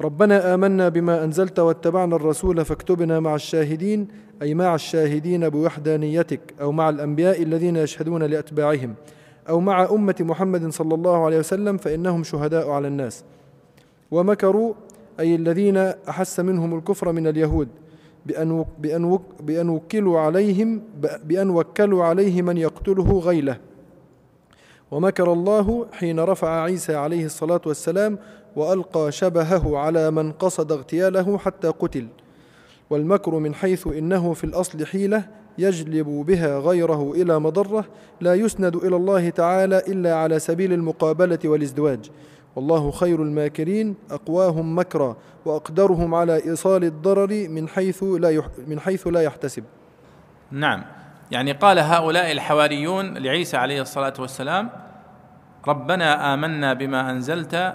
[0.00, 4.08] ربنا آمنا بما أنزلت واتبعنا الرسول فاكتبنا مع الشاهدين
[4.42, 8.94] أي مع الشاهدين بوحدانيتك أو مع الأنبياء الذين يشهدون لأتباعهم
[9.48, 13.24] أو مع أمة محمد صلى الله عليه وسلم فإنهم شهداء على الناس.
[14.10, 14.74] ومكروا
[15.20, 15.76] أي الذين
[16.08, 17.68] أحس منهم الكفر من اليهود
[18.26, 20.82] بأن بأن بأن وكلوا عليهم
[21.24, 23.56] بأن وكلوا عليه من يقتله غيله.
[24.90, 28.18] ومكر الله حين رفع عيسى عليه الصلاة والسلام
[28.56, 32.06] وألقى شبهه على من قصد اغتياله حتى قتل.
[32.90, 35.24] والمكر من حيث إنه في الأصل حيلة
[35.58, 37.84] يجلب بها غيره إلى مضرة
[38.20, 42.10] لا يسند إلى الله تعالى إلا على سبيل المقابلة والازدواج.
[42.56, 49.06] والله خير الماكرين أقواهم مكرا وأقدرهم على إيصال الضرر من حيث لا يح من حيث
[49.06, 49.64] لا يحتسب.
[50.50, 50.84] نعم،
[51.30, 54.70] يعني قال هؤلاء الحواريون لعيسى عليه الصلاة والسلام:
[55.68, 57.74] ربنا آمنا بما أنزلت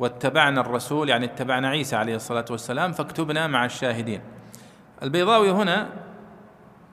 [0.00, 4.20] واتبعنا الرسول يعني اتبعنا عيسى عليه الصلاة والسلام فاكتبنا مع الشاهدين.
[5.02, 5.88] البيضاوي هنا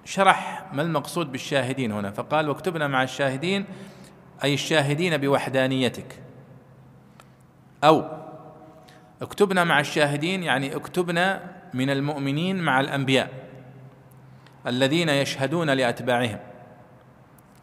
[0.06, 3.66] شرح ما المقصود بالشاهدين هنا فقال واكتبنا مع الشاهدين
[4.44, 6.22] أي الشاهدين بوحدانيتك.
[7.84, 8.06] أو
[9.22, 11.42] اكتبنا مع الشاهدين يعني اكتبنا
[11.74, 13.30] من المؤمنين مع الأنبياء
[14.68, 16.40] الذين يشهدون لأتباعهم.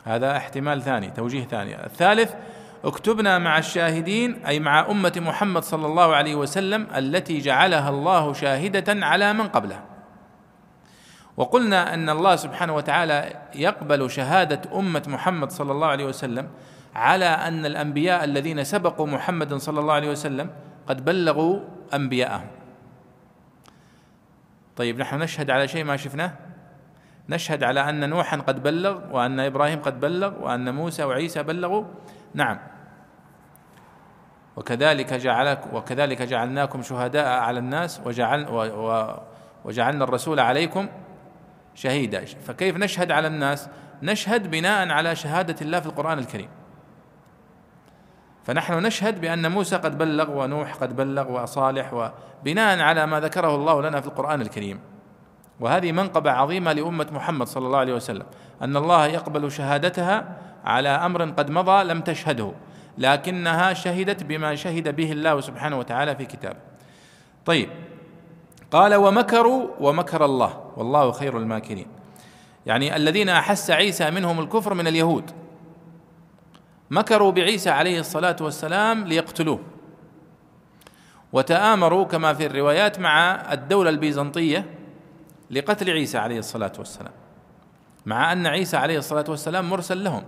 [0.05, 1.87] هذا احتمال ثاني توجيه ثاني.
[1.87, 2.35] الثالث
[2.85, 9.07] اكتبنا مع الشاهدين أي مع أمة محمد صلى الله عليه وسلم التي جعلها الله شاهدة
[9.07, 9.85] على من قبلها.
[11.37, 16.49] وقلنا أن الله سبحانه وتعالى يقبل شهادة أمة محمد صلى الله عليه وسلم
[16.95, 20.51] على أن الأنبياء الذين سبقوا محمدا صلى الله عليه وسلم
[20.87, 21.61] قد بلغوا
[21.95, 22.47] أنبياءهم.
[24.77, 26.33] طيب نحن نشهد على شيء ما شفناه؟
[27.29, 31.85] نشهد على أن نوحا قد بلغ وأن إبراهيم قد بلغ وأن موسى وعيسى بلغوا؟
[32.35, 32.74] نعم.
[34.57, 38.47] وكذلك جعلك وكذلك جعلناكم شهداء على الناس وجعل
[39.65, 40.89] وجعلنا الرسول عليكم
[41.75, 42.25] شهيدا.
[42.25, 43.69] فكيف نشهد على الناس؟
[44.03, 46.49] نشهد بناء على شهادة الله في القرآن الكريم.
[48.45, 53.83] فنحن نشهد بأن موسى قد بلغ ونوح قد بلغ وصالح وبناء على ما ذكره الله
[53.83, 54.81] لنا في القرآن الكريم.
[55.61, 58.27] وهذه منقبة عظيمة لأمة محمد صلى الله عليه وسلم.
[58.63, 62.53] أن الله يقبل شهادتها على أمر قد مضى لم تشهده.
[62.99, 66.59] لكنها شهدت بما شهد به الله سبحانه وتعالى في كتابه.
[67.47, 67.69] طيب.
[68.71, 70.71] قال ومكروا ومكر الله.
[70.77, 71.87] والله خير الماكرين.
[72.67, 75.31] يعني الذين أحس عيسى منهم الكفر من اليهود.
[76.91, 79.61] مكروا بعيسى عليه الصلاة والسلام ليقتلوه.
[81.33, 84.67] وتآمروا كما في الروايات مع الدولة البيزنطية
[85.51, 87.13] لقتل عيسى عليه الصلاة والسلام.
[88.07, 90.23] مع أن عيسى عليه الصلاة والسلام مرسل لهم.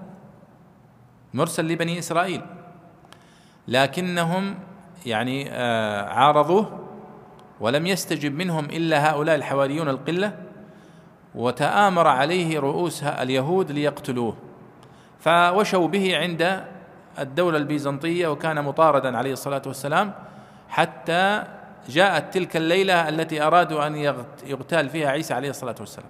[1.35, 2.43] مرسل لبني إسرائيل.
[3.69, 4.55] لكنهم
[5.07, 6.87] يعني آه، عارضوه
[7.61, 10.39] ولم يستجب منهم إلا هؤلاء الحواريون القلة
[11.35, 14.37] وتآمر عليه رؤوس اليهود ليقتلوه.
[15.21, 16.65] فوشوا به عند
[17.19, 20.13] الدولة البيزنطية وكان مطاردا عليه الصلاة والسلام
[20.69, 21.45] حتى
[21.89, 23.97] جاءت تلك الليلة التي أرادوا أن
[24.47, 26.09] يغتال فيها عيسى عليه الصلاة والسلام.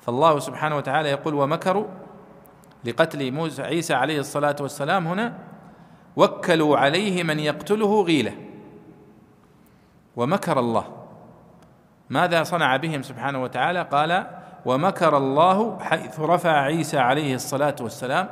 [0.00, 1.86] فالله سبحانه وتعالى يقول ومكروا
[2.84, 5.38] لقتل موسى عيسى عليه الصلاة والسلام هنا
[6.16, 8.32] وكلوا عليه من يقتله غيلة.
[10.16, 10.84] ومكر الله.
[12.10, 14.26] ماذا صنع بهم سبحانه وتعالى؟ قال
[14.64, 18.28] ومكر الله حيث رفع عيسى عليه الصلاة والسلام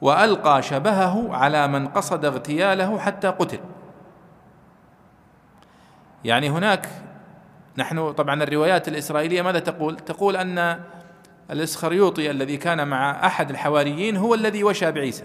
[0.00, 3.58] وألقى شبهه على من قصد اغتياله حتى قتل.
[6.24, 6.88] يعني هناك
[7.78, 10.80] نحن طبعا الروايات الإسرائيلية ماذا تقول؟ تقول أن
[11.50, 15.24] الإسخريوطي الذي كان مع أحد الحواريين هو الذي وشى بعيسى.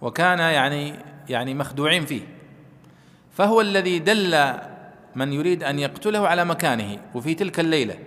[0.00, 0.94] وكان يعني
[1.28, 2.22] يعني مخدوعين فيه.
[3.32, 4.52] فهو الذي دل
[5.14, 7.98] من يريد أن يقتله على مكانه وفي تلك الليلة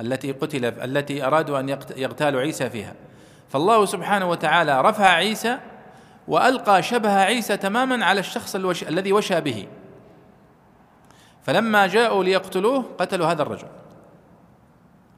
[0.00, 2.94] التي قتل التي أرادوا أن يغتالوا عيسى فيها.
[3.48, 5.58] فالله سبحانه وتعالى رفع عيسى
[6.28, 8.56] وألقى شبه عيسى تماما على الشخص.
[8.82, 9.66] الذي وشى به.
[11.42, 13.68] فلما جاءوا ليقتلوه قتلوا هذا الرجل.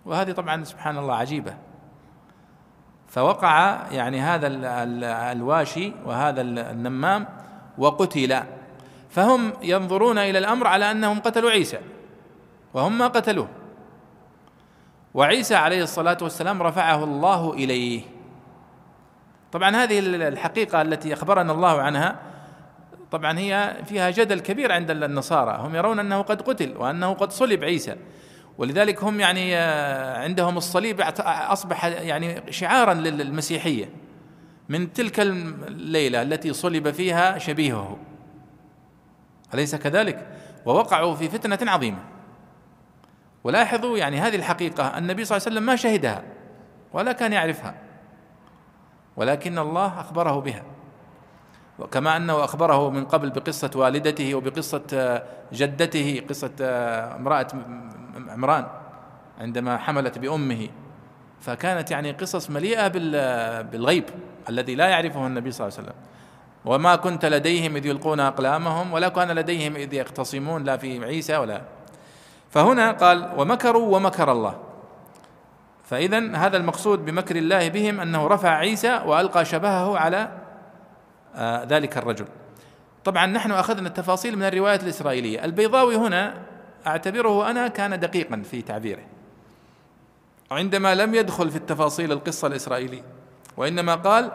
[0.06, 1.54] وهذه طبعا سبحان الله عجيبة.
[3.08, 4.46] فوقع يعني هذا
[5.32, 7.26] الواشي وهذا النمام
[7.78, 8.42] وقتل.
[9.10, 11.78] فهم ينظرون إلى الأمر على أنهم قتلوا عيسى
[12.74, 13.48] وهم ما قتلوه.
[15.14, 18.02] وعيسى عليه الصلاة والسلام رفعه الله إليه.
[19.52, 22.16] طبعا هذه الحقيقة التي أخبرنا الله عنها
[23.10, 25.58] طبعا هي فيها جدل كبير عند النصارى.
[25.60, 27.96] هم يرون أنه قد قتل وأنه قد صلب عيسى.
[28.58, 33.88] ولذلك هم يعني آه، عندهم الصليب أصبح يعني شعارا للمسيحية
[34.68, 37.98] من تلك الليلة التي صلب فيها شبيهه.
[39.54, 40.28] أليس كذلك؟
[40.66, 41.98] ووقعوا في فتنة عظيمة.
[43.44, 46.22] ولاحظوا يعني هذه الحقيقة النبي صلى الله عليه وسلم ما شهدها
[46.92, 47.74] ولا كان يعرفها
[49.16, 50.75] ولكن الله أخبره بها.
[51.78, 56.52] وكما أنه أخبره من قبل بقصة والدته وبقصة جدته قصة
[57.16, 57.48] امرأة
[58.28, 58.66] عمران
[59.40, 60.68] عندما حملت بأمه.
[61.40, 62.88] فكانت يعني قصص مليئة
[63.62, 64.04] بالغيب
[64.48, 66.00] الذي لا يعرفه النبي صلى الله عليه وسلم.
[66.64, 71.62] وما كنت لديهم إذ يلقون أقلامهم ولا كان لديهم إذ يختصمون لا في عيسى ولا.
[72.50, 74.58] فهنا قال ومكروا ومكر الله.
[75.84, 80.45] فإذا هذا المقصود بمكر الله بهم أنه رفع عيسى وألقى شبهه على آه،
[81.68, 82.26] ذلك الرجل.
[83.04, 85.44] طبعا نحن أخذنا التفاصيل من الرواية الإسرائيلية.
[85.44, 86.34] البيضاوي هنا
[86.86, 89.02] أعتبره أنا كان دقيقا في تعبيره.
[90.50, 93.02] عندما لم يدخل في التفاصيل القصة الإسرائيلية
[93.56, 94.32] وإنما قال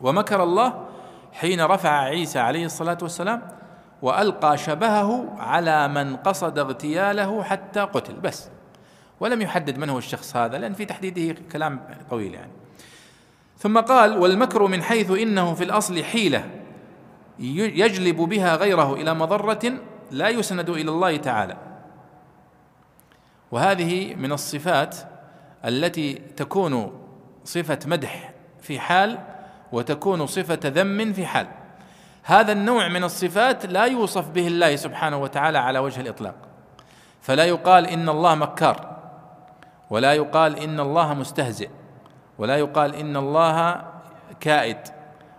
[0.00, 0.86] ومكر الله
[1.32, 3.42] حين رفع عيسى عليه الصلاة والسلام
[4.02, 8.14] وألقى شبهه على من قصد اغتياله حتى قتل.
[8.14, 8.50] بس.
[9.20, 11.80] ولم يحدد من هو الشخص هذا لأن في تحديده كلام
[12.10, 12.52] طويل يعني.
[13.58, 16.50] ثم قال والمكر من حيث إنه في الأصل حيلة
[17.38, 19.72] يجلب بها غيره إلى مضرة
[20.10, 21.56] لا يسند إلى الله تعالى.
[23.50, 24.96] وهذه من الصفات
[25.64, 27.00] التي تكون
[27.44, 29.18] صفة مدح في حال
[29.72, 31.46] وتكون صفة ذم في حال.
[32.22, 36.34] هذا النوع من الصفات لا يوصف به الله سبحانه وتعالى على وجه الإطلاق.
[37.20, 38.96] فلا يقال إن الله مكار
[39.90, 41.68] ولا يقال إن الله مستهزئ.
[42.38, 43.84] ولا يقال إن الله
[44.40, 44.78] كائد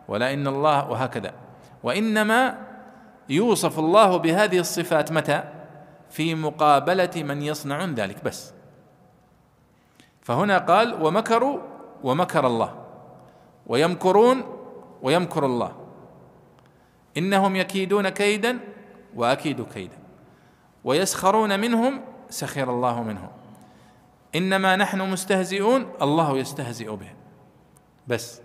[0.08, 1.34] ولا إن الله وهكذا.
[1.84, 2.58] وإنما
[3.30, 5.44] يوصف الله بهذه الصفات متى؟
[6.10, 8.54] في مقابلة من يصنعون ذلك بس.
[10.22, 11.60] فهنا قال ومكروا
[12.04, 12.76] ومكر الله
[13.68, 14.44] ويمكرون
[15.02, 15.72] ويمكر الله.
[17.18, 18.60] إنهم يكيدون كيدا
[19.16, 19.98] وأكيد كيدا
[20.84, 23.30] ويسخرون منهم سخر الله منهم.
[24.36, 27.16] إنما نحن مستهزئون الله يستهزئ بهم
[28.08, 28.42] بس.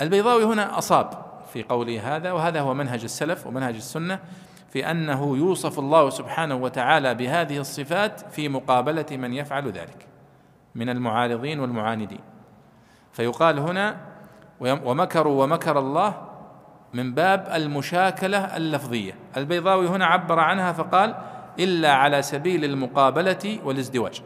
[0.00, 4.20] البيضاوي هنا أصاب في قوله هذا وهذا هو منهج السلف ومنهج السنة
[4.72, 10.06] في أنه يوصف الله سبحانه وتعالى بهذه الصفات في مقابلة من يفعل ذلك
[10.74, 12.20] من المعارضين والمعاندين.
[13.12, 13.96] فيقال هنا
[14.60, 16.28] ومكروا ومكر الله
[16.94, 19.14] من باب المشاكلة اللفظية.
[19.36, 21.14] البيضاوي هنا عبر عنها فقال
[21.58, 24.22] إلا على سبيل المقابلة والازدواج.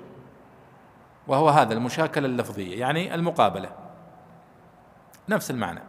[1.28, 3.70] وهو هذا المشاكلة اللفظية يعني المقابلة.
[5.28, 5.80] نفس المعنى.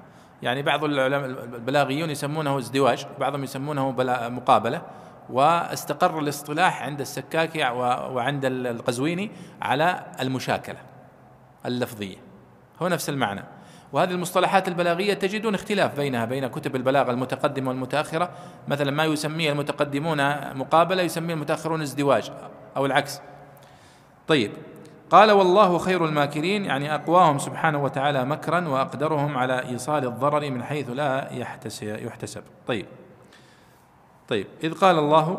[0.42, 3.92] يعني بعض العلماء البلاغيون يسمونه ازدواج بعضهم يسمونه
[4.30, 4.82] مقابلة
[5.30, 10.78] واستقر الاصطلاح عند السكاكي وعند القزويني على المشاكلة
[11.66, 12.18] اللفظية.
[12.82, 13.44] هو نفس المعنى.
[13.94, 18.30] وهذه المصطلحات البلاغية تجدون اختلاف بينها بين كتب البلاغة المتقدمة والمتأخرة.
[18.68, 20.18] مثلا ما يسميه المتقدمون
[20.58, 22.32] مقابلة يسميه المتأخرون ازدواج
[22.78, 23.22] أو العكس.
[24.28, 24.52] طيب.
[25.16, 30.90] قال والله خير الماكرين يعني أقواهم سبحانه وتعالى مكرا وأقدرهم على إيصال الضرر من حيث
[30.90, 31.30] لا
[31.80, 32.42] يحتسب.
[32.68, 32.86] طيب.
[34.28, 34.48] طيب.
[34.64, 35.38] إذ قال الله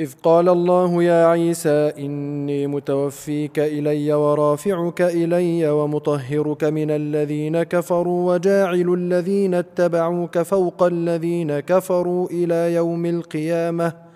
[0.00, 8.94] إذ قال الله يا عيسى إني متوفيك إلي ورافعك إلي ومطهرك من الذين كفروا وجاعل
[8.94, 14.09] الذين اتبعوك فوق الذين كفروا إلى يوم القيامة.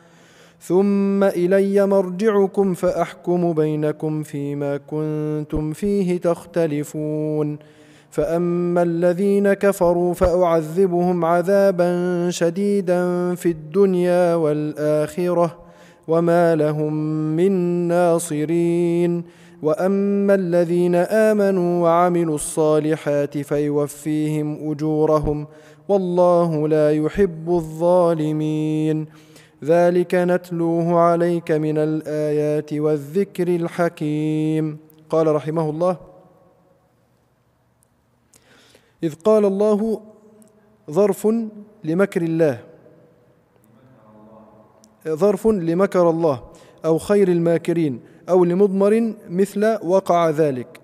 [0.61, 7.59] ثم إلي مرجعكم فأحكم بينكم فيما كنتم فيه تختلفون.
[8.11, 11.91] فأما الذين كفروا فأعذبهم عذابا
[12.31, 15.59] شديدا في الدنيا والآخرة
[16.09, 16.93] وما لهم
[17.37, 17.53] من
[17.89, 19.25] ناصرين.
[19.63, 25.47] وأما الذين آمنوا وعملوا الصالحات فيوفيهم أجورهم
[25.89, 29.07] والله لا يحب الظالمين.
[29.65, 34.79] ذلك نتلوه عليك من الآيات والذكر الحكيم.
[35.11, 35.97] قال رحمه الله
[39.03, 40.01] إذ قال الله
[40.91, 41.29] ظرف
[41.85, 42.59] لمكر الله.
[45.09, 46.43] ظرف لمكر الله
[46.85, 50.81] أو خير الماكرين أو لمضمر مثل وقع ذلك.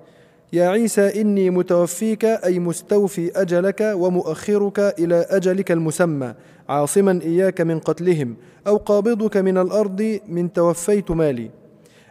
[0.53, 6.35] يا عيسى إني متوفيك أي مستوفي أجلك ومؤخرك إلى أجلك المسمى.
[6.69, 8.37] عاصما إياك من قتلهم
[8.67, 11.51] أو قابضك من الأرض من توفيت مالي.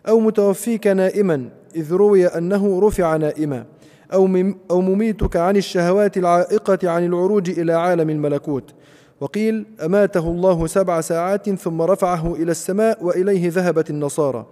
[0.07, 3.65] أو متوفيك نائما إذ روي أنه رفع نائما.
[4.13, 8.73] أو, أو مميتك عن الشهوات العائقة عن العروج إلى عالم الملكوت.
[9.21, 14.45] وقيل أماته الله سبع ساعات ثم رفعه إلى السماء وإليه ذهبت النصارى.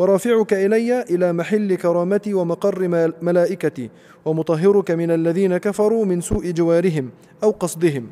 [0.00, 3.90] ورافعك إلي إلى محل كرامتي ومقر ملائكتي
[4.24, 7.10] ومطهرك من الذين كفروا من سوء جوارهم
[7.42, 8.06] أو قصدهم.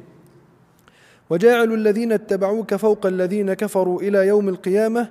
[1.31, 5.09] وجاعل الذين اتبعوك فوق الذين كفروا إلى يوم القيامة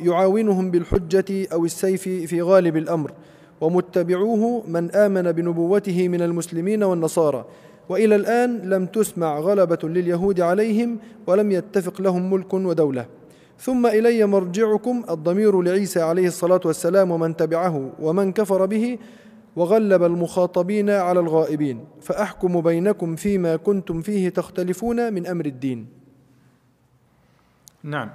[0.00, 3.12] يعاونهم بالحجة أو السيف في غالب الأمر
[3.60, 7.44] ومتبعوه من آمن بنبوته من المسلمين والنصارى.
[7.88, 13.06] وإلى الآن لم تسمع غلبة لليهود عليهم ولم يتفق لهم ملك ودولة.
[13.58, 18.98] ثم إلي مرجعكم الضمير لعيسى عليه الصلاة والسلام ومن تبعه ومن كفر به
[19.56, 25.86] وغلب المخاطبين على الغائبين فأحكم بينكم فيما كنتم فيه تختلفون من أمر الدين.
[27.82, 28.10] نعم.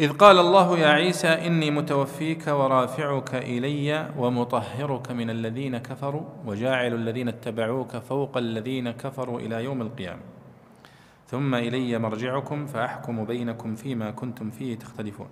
[0.00, 7.28] إذ قال الله يا عيسى إني متوفيك ورافعك إلي ومطهرك من الذين كفروا وجاعل الذين
[7.28, 10.33] اتبعوك فوق الذين كفروا إلى يوم القيامة.
[11.26, 15.28] ثم إلي مرجعكم فأحكم بينكم فيما كنتم فيه تختلفون.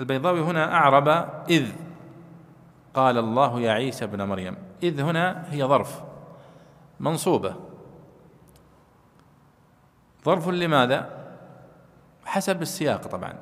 [0.00, 1.08] البيضاوي هنا أعرب
[1.48, 1.72] إذ
[2.94, 4.56] قال الله يا عيسى ابن مريم.
[4.82, 6.02] إذ هنا هي ظرف
[7.00, 7.54] منصوبة.
[10.24, 11.22] ظرف لماذا؟
[12.24, 13.34] حسب السياق طبعا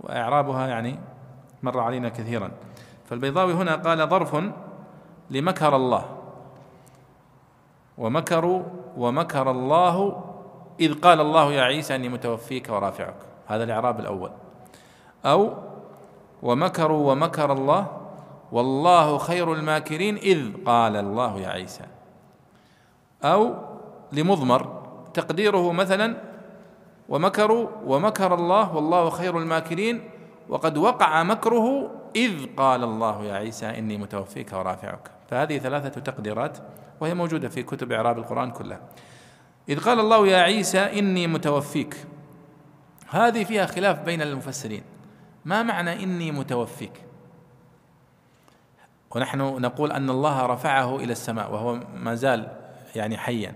[0.00, 0.98] وإعرابها يعني
[1.62, 2.50] مر علينا كثيرا.
[3.04, 4.44] فالبيضاوي هنا قال ظرف
[5.30, 6.16] لمكر الله.
[7.98, 8.62] ومكروا
[8.96, 10.24] ومكر الله
[10.80, 13.16] إذ قال الله يا عيسى أني متوفيك ورافعك.
[13.46, 14.30] هذا الإعراب الأول.
[15.24, 15.54] أو
[16.42, 17.86] ومكروا ومكر الله
[18.52, 21.84] والله خير الماكرين إذ قال الله يا عيسى.
[23.24, 23.54] أو
[24.12, 24.82] لمضمر
[25.14, 26.16] تقديره مثلا
[27.08, 30.10] ومكروا ومكر الله والله خير الماكرين
[30.48, 35.10] وقد وقع مكره إذ قال الله يا عيسى إني متوفيك ورافعك.
[35.28, 36.58] فهذه ثلاثة تقديرات
[37.00, 38.80] وهي موجودة في كتب إعراب القرآن كلها.
[39.70, 41.96] إذ قال الله يا عيسى إني متوفيك.
[43.08, 44.82] هذه فيها خلاف بين المفسرين.
[45.44, 46.92] ما معنى إني متوفيك؟
[49.10, 52.48] ونحن نقول أن الله رفعه إلى السماء وهو ما زال
[52.94, 53.54] يعني حيا.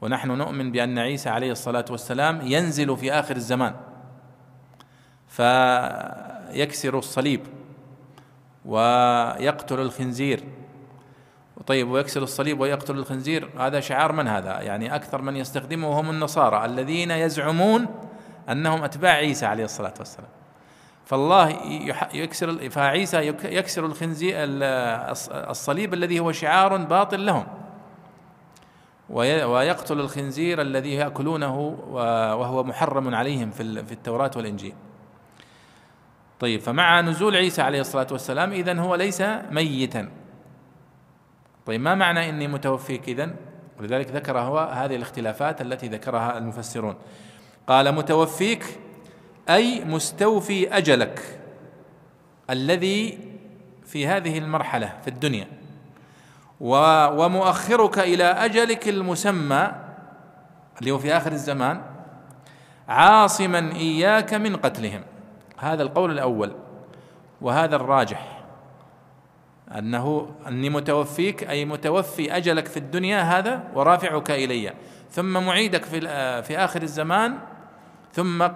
[0.00, 3.74] ونحن نؤمن بأن عيسى عليه الصلاة والسلام ينزل في آخر الزمان.
[5.28, 7.40] فيكسر الصليب
[8.64, 10.44] ويقتل الخنزير.
[11.66, 13.48] طيب ويكسر الصليب ويقتل الخنزير.
[13.58, 17.86] هذا شعار من هذا؟ يعني أكثر من يستخدمه هم النصارى الذين يزعمون
[18.48, 20.28] أنهم أتباع عيسى عليه الصلاة والسلام.
[21.04, 21.48] فالله
[22.14, 24.34] يكسر فعيسى يكسر الخنزير
[25.50, 27.46] الصليب الذي هو شعار باطل لهم.
[29.10, 31.58] ويقتل الخنزير الذي يأكلونه
[32.38, 34.74] وهو محرم عليهم في التوراة والإنجيل.
[36.40, 40.08] طيب فمع نزول عيسى عليه الصلاة والسلام اذا هو ليس ميتا.
[41.66, 43.30] طيب ما معنى إني متوفيك اذا
[43.80, 46.94] ولذلك ذكر هو هذه الاختلافات التي ذكرها المفسرون.
[47.66, 48.64] قال متوفيك
[49.48, 51.40] أي مستوفي أجلك
[52.50, 53.18] الذي
[53.86, 55.46] في هذه المرحلة في الدنيا
[56.60, 59.72] ومؤخرك إلى أجلك المسمى
[60.80, 61.82] اللي هو في آخر الزمان
[62.88, 65.02] عاصما إياك من قتلهم.
[65.58, 66.52] هذا القول الأول
[67.40, 68.41] وهذا الراجح.
[69.78, 74.72] أنه أني متوفيك أي متوفي أجلك في الدنيا هذا ورافعك إلي.
[75.10, 76.00] ثم معيدك في
[76.42, 77.38] في آخر الزمان
[78.12, 78.48] ثم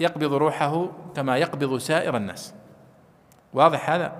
[0.00, 2.54] يقبض روحه كما يقبض سائر الناس.
[3.52, 4.12] واضح هذا؟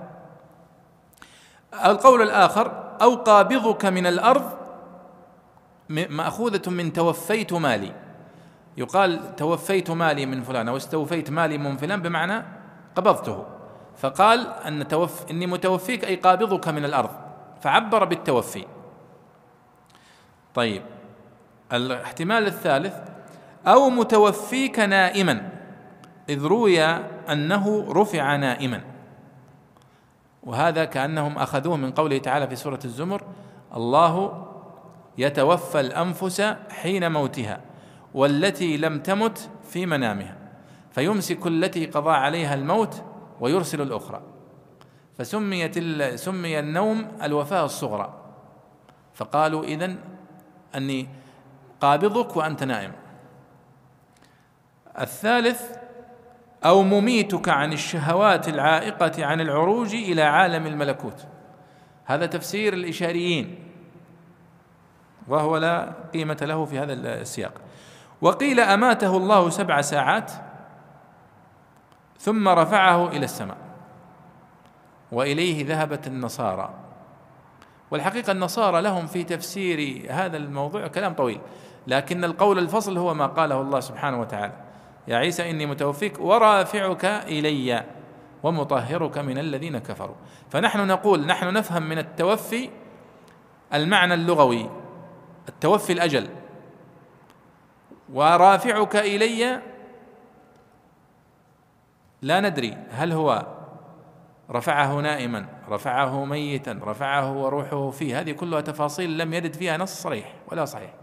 [1.85, 4.51] القول الآخر أو قابضك من الأرض
[5.89, 7.91] مأخوذة من توفيت مالي.
[8.77, 12.45] يقال توفيت مالي من فلان أو استوفيت مالي من فلان بمعنى
[12.95, 13.45] قبضته.
[13.97, 17.09] فقال أن توف إني متوفيك أي قابضك من الأرض.
[17.61, 18.65] فعبر بالتوفي.
[20.53, 20.81] طيب.
[21.73, 22.93] الاحتمال الثالث
[23.67, 25.49] أو متوفيك نائما
[26.29, 26.83] إذ روي
[27.29, 28.81] أنه رفع نائما.
[30.43, 33.23] وهذا كأنهم أخذوه من قوله تعالى في سورة الزمر
[33.75, 34.45] الله
[35.17, 37.61] يتوفى الأنفس حين موتها
[38.13, 40.35] والتي لم تمت في منامها.
[40.91, 43.03] فيمسك التي قضى عليها الموت
[43.39, 44.21] ويرسل الأخرى.
[45.17, 45.79] فسميت
[46.15, 48.13] سمي النوم الوفاة الصغرى.
[49.13, 49.97] فقالوا إذن
[50.75, 51.07] أني
[51.81, 52.91] قابضك وأنت نائم.
[54.99, 55.77] الثالث
[56.65, 61.25] أو مميتك عن الشهوات العائقة عن العروج إلى عالم الملكوت.
[62.05, 63.55] هذا تفسير الإشاريين.
[65.27, 67.53] وهو لا قيمة له في هذا السياق.
[68.21, 70.31] وقيل أماته الله سبع ساعات
[72.23, 73.57] ثم رفعه إلى السماء.
[75.11, 76.69] وإليه ذهبت النصارى.
[77.91, 81.39] والحقيقة النصارى لهم في تفسير هذا الموضوع كلام طويل
[81.87, 84.53] لكن القول الفصل هو ما قاله الله سبحانه وتعالى.
[85.07, 87.83] يا عيسى إني متوفيك ورافعك إلي
[88.43, 90.15] ومطهرك من الذين كفروا.
[90.49, 92.69] فنحن نقول نحن نفهم من التوفي
[93.73, 94.69] المعنى اللغوي
[95.49, 96.29] التوفي الأجل.
[98.13, 99.72] ورافعك إلي
[102.23, 103.45] لا ندري هل هو
[104.51, 108.19] رفعه نائما رفعه ميتا رفعه وروحه فيه.
[108.19, 110.93] هذه كلها تفاصيل لم يرد فيها نص صريح ولا صحيح.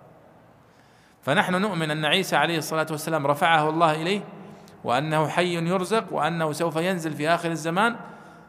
[1.22, 4.20] فنحن نؤمن أن عيسى عليه الصلاة والسلام رفعه الله إليه
[4.84, 7.96] وأنه حي يرزق وأنه سوف ينزل في آخر الزمان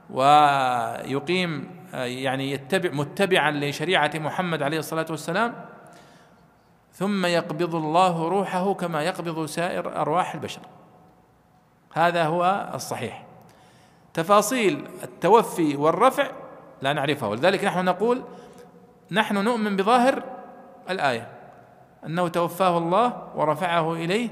[0.10, 5.66] ويقيم يعني يتبع متبعا لشريعة محمد عليه الصلاة والسلام.
[6.94, 10.62] ثم يقبض الله روحه كما يقبض سائر أرواح البشر.
[11.94, 13.26] هذا هو الصحيح.
[14.14, 16.32] تفاصيل التوفي والرفع
[16.82, 18.24] لا نعرفها ولذلك نحن نقول
[19.12, 20.24] نحن نؤمن بظاهر
[20.90, 21.28] الآية.
[22.06, 24.30] أنه توفاه الله ورفعه إليه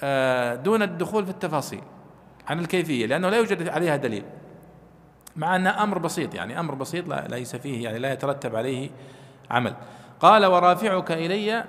[0.00, 1.82] آه، دون الدخول في التفاصيل
[2.46, 4.24] عن الكيفية لأنه لا يوجد عليها دليل.
[5.36, 8.90] مع انه أمر بسيط يعني أمر بسيط لا ليس فيه يعني لا يترتب عليه
[9.50, 9.74] عمل.
[10.20, 11.64] قال ورافعك إلي.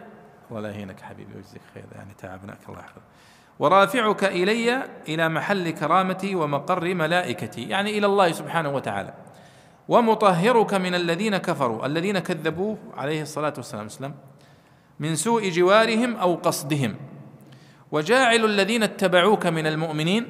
[0.52, 3.07] الله يهينك حبيبي ويجزيك خير يعني تعبناك الله يحفظك
[3.60, 9.14] ورافعك إلي إلى محل كرامتي ومقر ملائكتي يعني إلى الله سبحانه وتعالى.
[9.88, 14.14] ومطهرك من الذين كفروا الذين كذبوه عليه الصلاة والسلام أسلم
[15.00, 16.96] من سوء جوارهم أو قصدهم.
[17.92, 20.26] وجاعل الذين اتبعوك من المؤمنين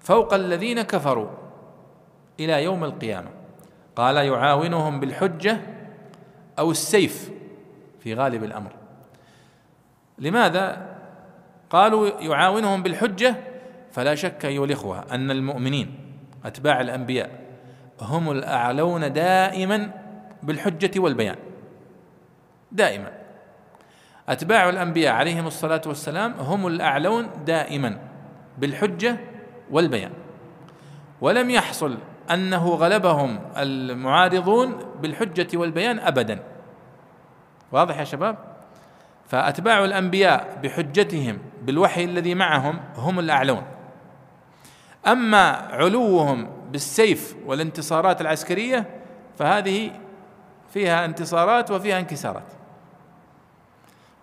[0.00, 1.28] فوق الذين كفروا
[2.40, 3.30] إلى يوم القيامة.
[3.96, 5.60] قال يعاونهم بالحجة
[6.58, 7.30] أو السيف
[8.00, 8.72] في غالب الأمر.
[10.18, 10.89] لماذا؟
[11.70, 13.36] قالوا يعاونهم بالحجة
[13.92, 15.94] فلا شك أيها الإخوة أن المؤمنين
[16.44, 17.30] أتباع الأنبياء
[18.00, 19.90] هم الأعلون دائما
[20.42, 21.36] بالحجة والبيان.
[22.72, 23.12] دائما.
[24.28, 27.98] أتباع الأنبياء عليهم الصلاة والسلام هم الأعلون دائما
[28.58, 29.16] بالحجة
[29.70, 30.12] والبيان.
[31.20, 31.98] ولم يحصل
[32.30, 36.38] أنه غلبهم المعارضون بالحجة والبيان أبدا.
[37.72, 38.36] واضح يا شباب؟
[39.26, 41.38] فأتباع الأنبياء بحجتهم
[41.70, 43.62] بالوحي الذي معهم هم الأعلون.
[45.06, 48.86] أما علوهم بالسيف والانتصارات العسكرية
[49.38, 49.90] فهذه
[50.72, 52.52] فيها انتصارات وفيها انكسارات.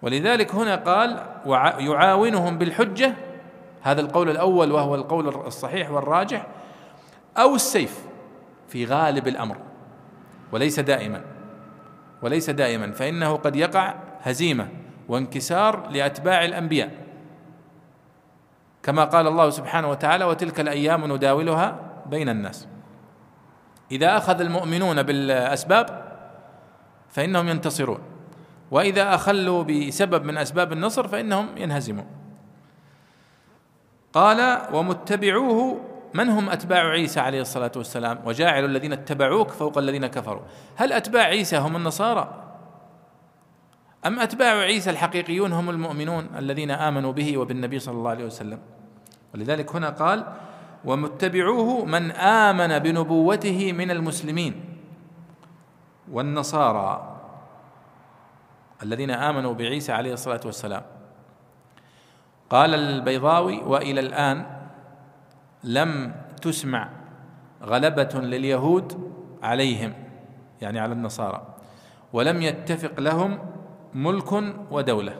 [0.01, 1.25] ولذلك هنا قال
[1.79, 3.13] يعاونهم بالحجة
[3.81, 6.47] هذا القول الأول وهو القول الصحيح والراجح
[7.37, 7.99] أو السيف
[8.67, 9.57] في غالب الأمر.
[10.51, 11.21] وليس دائما.
[12.21, 14.67] وليس دائما فإنه قد يقع هزيمة
[15.09, 17.06] وانكسار لأتباع الأنبياء.
[18.87, 22.67] كما قال الله سبحانه وتعالى وتلك الأيام نداولها بين الناس.
[23.91, 25.85] إذا أخذ المؤمنون بالأسباب
[27.09, 27.99] فإنهم ينتصرون.
[28.71, 32.05] وإذا أخلوا بسبب من أسباب النصر فإنهم ينهزمون.
[34.13, 35.81] قال ومتبعوه
[36.13, 40.41] من هم أتباع عيسى عليه الصلاة والسلام؟ وجاعل الذين اتبعوك فوق الذين كفروا.
[40.75, 42.43] هل أتباع عيسى هم النصارى؟
[44.05, 48.76] أم أتباع عيسى الحقيقيون هم المؤمنون الذين آمنوا به وبالنبي صلى الله عليه وسلم؟
[49.33, 50.25] ولذلك هنا قال
[50.85, 54.65] ومتبعوه من آمن بنبوته من المسلمين
[56.11, 57.13] والنصارى
[58.83, 60.81] الذين آمنوا بعيسى عليه الصلاة والسلام.
[62.49, 64.45] قال البيضاوي وإلى الآن
[65.63, 66.89] لم تسمع
[67.63, 69.11] غلبة لليهود
[69.43, 69.93] عليهم
[70.61, 71.55] يعني على النصارى
[72.13, 73.39] ولم يتفق لهم
[73.93, 74.31] ملك
[74.71, 75.19] ودولة.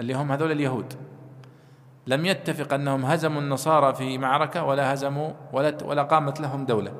[0.00, 0.94] اللي هم هذول اليهود.
[2.06, 6.92] لم يتفق أنهم هزموا النصارى في معركة ولا هزموا ولا ولا قامت لهم دولة.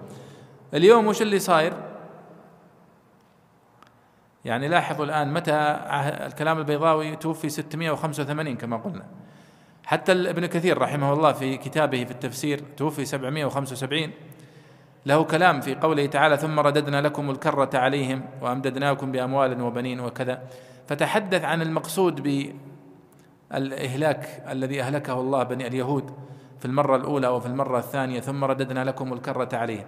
[0.75, 1.73] اليوم وش اللي صاير؟
[4.45, 5.53] يعني لاحظوا الآن متى
[6.27, 9.05] الكلام البيضاوي توفي 685 كما قلنا.
[9.85, 14.11] حتى ابن كثير رحمه الله في كتابه في التفسير توفي 775
[15.07, 20.43] له كلام في قوله تعالى ثم رددنا لكم الكرة عليهم وأمددناكم بأموال وبنين وكذا.
[20.89, 22.21] فتحدث عن المقصود
[23.53, 26.11] بالإهلاك الذي أهلكه الله بني اليهود
[26.59, 29.85] في المرة الأولى وفي المرة الثانية ثم رددنا لكم الكرة عليهم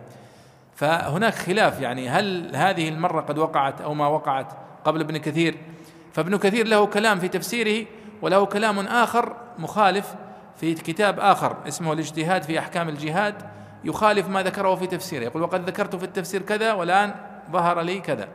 [0.75, 4.53] فهناك خلاف يعني هل هذه المرة قد وقعت أو ما وقعت
[4.85, 5.57] قبل ابن كثير؟
[6.13, 7.87] فابن كثير له كلام في تفسيره
[8.23, 10.15] وله كلام آخر مخالف
[10.57, 13.35] في كتاب آخر اسمه الاجتهاد في أحكام الجهاد
[13.85, 15.23] يخالف ما ذكره في تفسيره.
[15.25, 17.15] يقول وقد ذكرت في التفسير كذا والآن
[17.51, 18.29] ظهر لي كذا.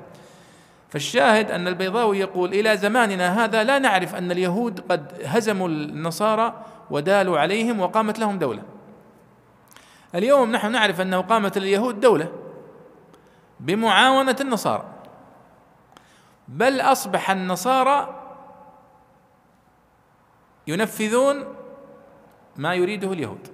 [0.90, 7.40] فالشاهد أن البيضاوي يقول إلى زماننا هذا لا نعرف أن اليهود قد هزموا النصارى ودالوا
[7.40, 8.64] عليهم وقامت لهم دولة.
[10.16, 12.32] اليوم نحن نعرف أنه قامت اليهود دولة
[13.60, 14.86] بمعاونة النصارى.
[16.48, 18.16] بل أصبح النصارى
[20.68, 21.44] ينفذون
[22.58, 23.48] ما يريده اليهود.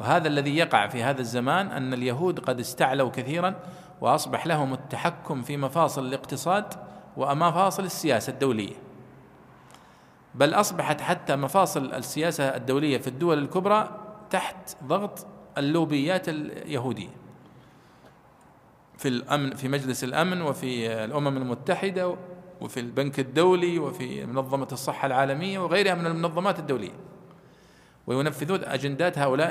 [0.00, 3.54] وهذا الذي يقع في هذا الزمان أن اليهود قد استعلوا كثيرا
[4.02, 6.74] وأصبح لهم التحكم في مفاصل الاقتصاد
[7.16, 8.74] ومفاصل السياسة الدولية.
[10.34, 13.98] بل أصبحت حتى مفاصل السياسة الدولية في الدول الكبرى
[14.30, 15.26] تحت ضغط
[15.58, 17.08] اللوبيات اليهودية.
[18.98, 22.16] في الأمن في مجلس الأمن وفي الأمم المتحدة
[22.60, 26.94] وفي البنك الدولي وفي منظمة الصحة العالمية وغيرها من المنظمات الدولية.
[28.06, 29.50] وينفذون أجندات هؤلاء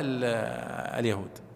[0.99, 1.50] اليهود.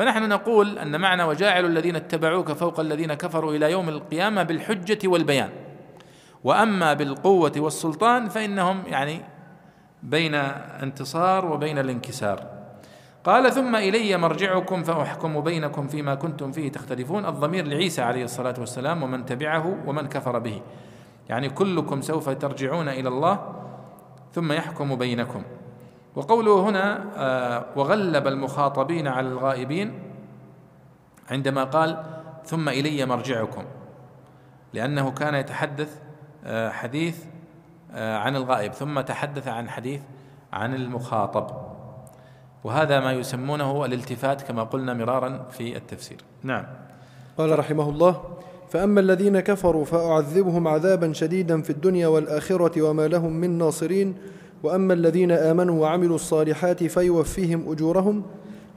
[0.00, 5.50] فنحن نقول أن معنى وجاعل الذين اتبعوك فوق الذين كفروا إلى يوم القيامة بالحجة والبيان.
[6.44, 9.20] وأما بالقوة والسلطان فإنهم يعني
[10.02, 12.46] بين انتصار وبين الانكسار.
[13.24, 17.26] قال ثم إلي مرجعكم فأحكم بينكم فيما كنتم فيه تختلفون.
[17.26, 20.62] الضمير لعيسى عليه الصلاة والسلام ومن تبعه ومن كفر به.
[21.28, 23.54] يعني كلكم سوف ترجعون إلى الله
[24.32, 25.42] ثم يحكم بينكم.
[26.16, 30.02] وقوله هنا آه وغلب المخاطبين على الغائبين
[31.30, 32.04] عندما قال
[32.44, 33.64] ثم إلي مرجعكم.
[34.72, 35.98] لأنه كان يتحدث
[36.44, 37.24] آه حديث
[37.92, 40.00] آه عن الغائب ثم تحدث عن حديث
[40.52, 41.46] عن المخاطب.
[42.64, 46.18] وهذا ما يسمونه الالتفات كما قلنا مرارا في التفسير.
[46.42, 46.66] نعم.
[47.38, 48.22] قال رحمه الله
[48.70, 54.14] فأما الذين كفروا فأعذبهم عذابا شديدا في الدنيا والآخرة وما لهم من ناصرين
[54.62, 58.22] وأما الذين آمنوا وعملوا الصالحات فيوفيهم أجورهم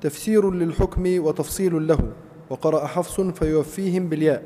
[0.02, 2.00] تفسير للحكم وتفصيل له.
[2.50, 4.44] وقرأ حفص فيوفيهم بالياء.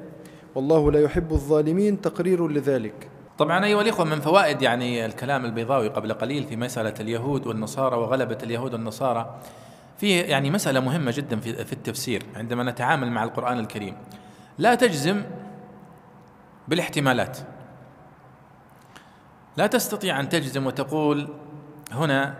[0.56, 3.10] والله لا يحب الظالمين تقرير لذلك.
[3.38, 8.38] طبعا أيها الإخوة من فوائد يعني الكلام البيضاوي قبل قليل في مسألة اليهود والنصارى وغلبة
[8.44, 9.40] اليهود والنصارى
[9.98, 13.96] فيه يعني مسألة مهمة جدا في في التفسير عندما نتعامل مع القرآن الكريم.
[14.58, 15.22] لا تجزم
[16.68, 17.38] بالاحتمالات.
[19.58, 21.28] لا تستطيع أن تجزم وتقول
[21.91, 22.36] هنا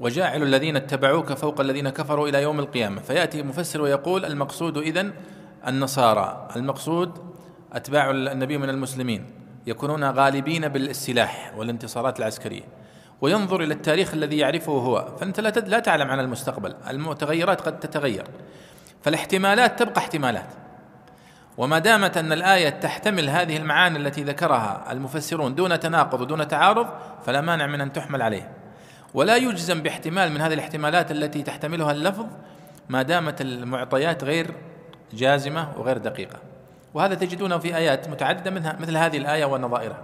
[0.00, 3.00] وجاعل الذين اتبعوك فوق الذين كفروا إلى يوم القيامة.
[3.00, 5.12] فيأتي مفسر ويقول المقصود إذن
[5.66, 7.18] النصارى المقصود
[7.72, 9.26] أتباع النبي من المسلمين
[9.66, 12.64] يكونون غالبين بالسلاح والانتصارات العسكرية.
[13.20, 18.24] وينظر إلى التاريخ الذي يعرفه هو فأنت لا تعلم عن المستقبل المتغيرات قد تتغير.
[19.02, 20.48] فالاحتمالات تبقى احتمالات.
[21.60, 26.86] وما دامت أن الآية تحتمل هذه المعاني التي ذكرها المفسرون دون تناقض ودون تعارض
[27.26, 28.50] فلا مانع من أن تحمل عليه.
[29.14, 32.26] ولا يجزم باحتمال من هذه الاحتمالات التي تحتملها اللفظ
[32.88, 34.54] ما دامت المعطيات غير
[35.12, 36.38] جازمة وغير دقيقة.
[36.94, 40.02] وهذا تجدونه في آيات متعددة منها مثل هذه الآية ونظائرها.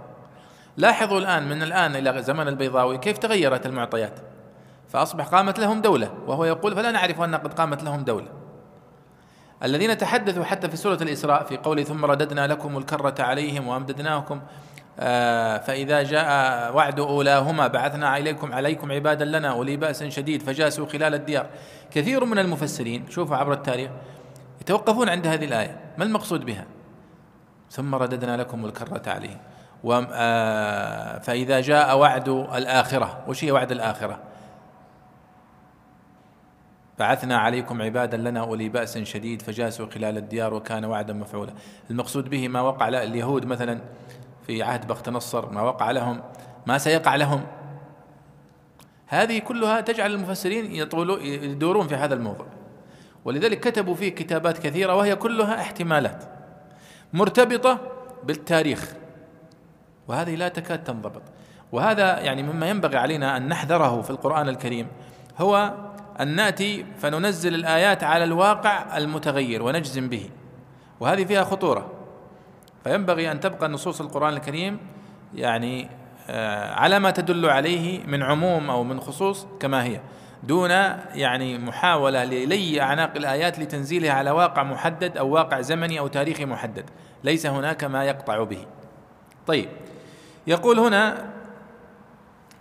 [0.77, 4.19] لاحظوا الآن من الآن إلى زمن البيضاوي كيف تغيرت المعطيات.
[4.89, 8.27] فأصبح قامت لهم دولة وهو يقول فلا نعرف أن قد قامت لهم دولة.
[9.63, 14.41] الذين تحدثوا حتى في سورة الإسراء في قوله ثم رددنا لكم الكرة عليهم وأمددناكم
[14.99, 21.13] آه، فإذا جاء وعد أولاهما بعثنا إليكم عليكم عبادا لنا أولي بأس شديد فجاسوا خلال
[21.13, 21.45] الديار.
[21.91, 23.91] كثير من المفسرين شوفوا عبر التاريخ
[24.61, 25.79] يتوقفون عند هذه الآية.
[25.97, 26.65] ما المقصود بها؟
[27.71, 29.39] ثم رددنا لكم الكرة عليهم.
[30.13, 34.19] آه، فإذا جاء وعد الآخرة وش هي وعد الآخرة؟
[36.99, 41.53] بعثنا عليكم عبادا لنا أولي بأس شديد فجاسوا خلال الديار وكان وعدا مفعولا.
[41.91, 43.79] المقصود به ما وقع اليهود مثلا
[44.47, 46.23] في عهد بخت نصر ما وقع لهم
[46.65, 47.43] ما سيقع لهم.
[49.07, 52.45] هذه كلها تجعل المفسرين يطولوا يدورون في هذا الموضوع.
[53.25, 56.23] ولذلك كتبوا فيه كتابات كثيرة وهي كلها احتمالات
[57.13, 57.79] مرتبطة
[58.23, 58.93] بالتاريخ.
[60.07, 61.21] وهذه لا تكاد تنضبط.
[61.71, 64.87] وهذا يعني مما ينبغي علينا أن نحذره في القرآن الكريم.
[65.37, 65.73] هو
[66.21, 70.29] أن نأتي فننزل الآيات على الواقع المتغير ونجزم به.
[70.99, 71.91] وهذه فيها خطورة.
[72.83, 74.79] فينبغي أن تبقى نصوص القرآن الكريم
[75.35, 75.89] يعني
[76.29, 79.99] آه، على ما تدل عليه من عموم أو من خصوص كما هي.
[80.43, 86.45] دون يعني محاولة للي أعناق الآيات لتنزيلها على واقع محدد أو واقع زمني أو تاريخي
[86.45, 86.85] محدد.
[87.23, 88.65] ليس هناك ما يقطع به.
[89.47, 89.69] طيب
[90.47, 91.25] يقول هنا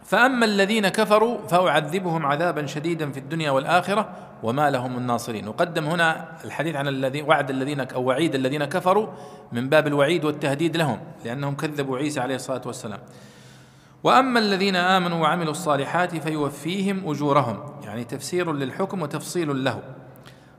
[0.06, 4.08] فأما الذين كفروا فأعذبهم عذابا شديدا في الدنيا والآخرة
[4.42, 5.48] وما لهم من ناصرين.
[5.48, 9.06] وقدم هنا الحديث عن الذي وعد الذين أو وعيد الذين كفروا
[9.52, 12.98] من باب الوعيد والتهديد لهم لأنهم كذبوا عيسى عليه الصلاة والسلام.
[14.04, 19.82] وأما الذين آمنوا وعملوا الصالحات فيوفيهم أجورهم يعني تفسير للحكم وتفصيل له.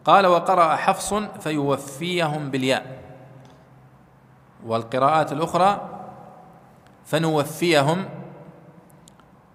[0.06, 2.98] قال وقرأ حفص فيوفيهم بالياء.
[4.66, 5.89] والقراءات الأخرى
[7.06, 8.06] فنوفيهم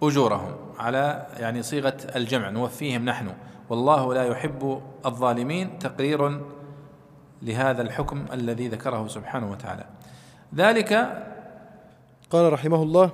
[0.03, 3.28] أجورهم على يعني صيغة الجمع نوفيهم نحن.
[3.70, 6.40] والله لا يحب الظالمين تقرير
[7.42, 9.84] لهذا الحكم الذي ذكره سبحانه وتعالى.
[10.55, 10.92] ذلك
[12.30, 13.11] قال رحمه الله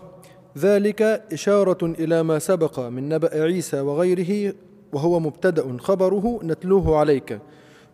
[0.58, 4.54] ذلك إشارة إلى ما سبق من نبأ عيسى وغيره
[4.92, 7.40] وهو مبتدأ خبره نتلوه عليك.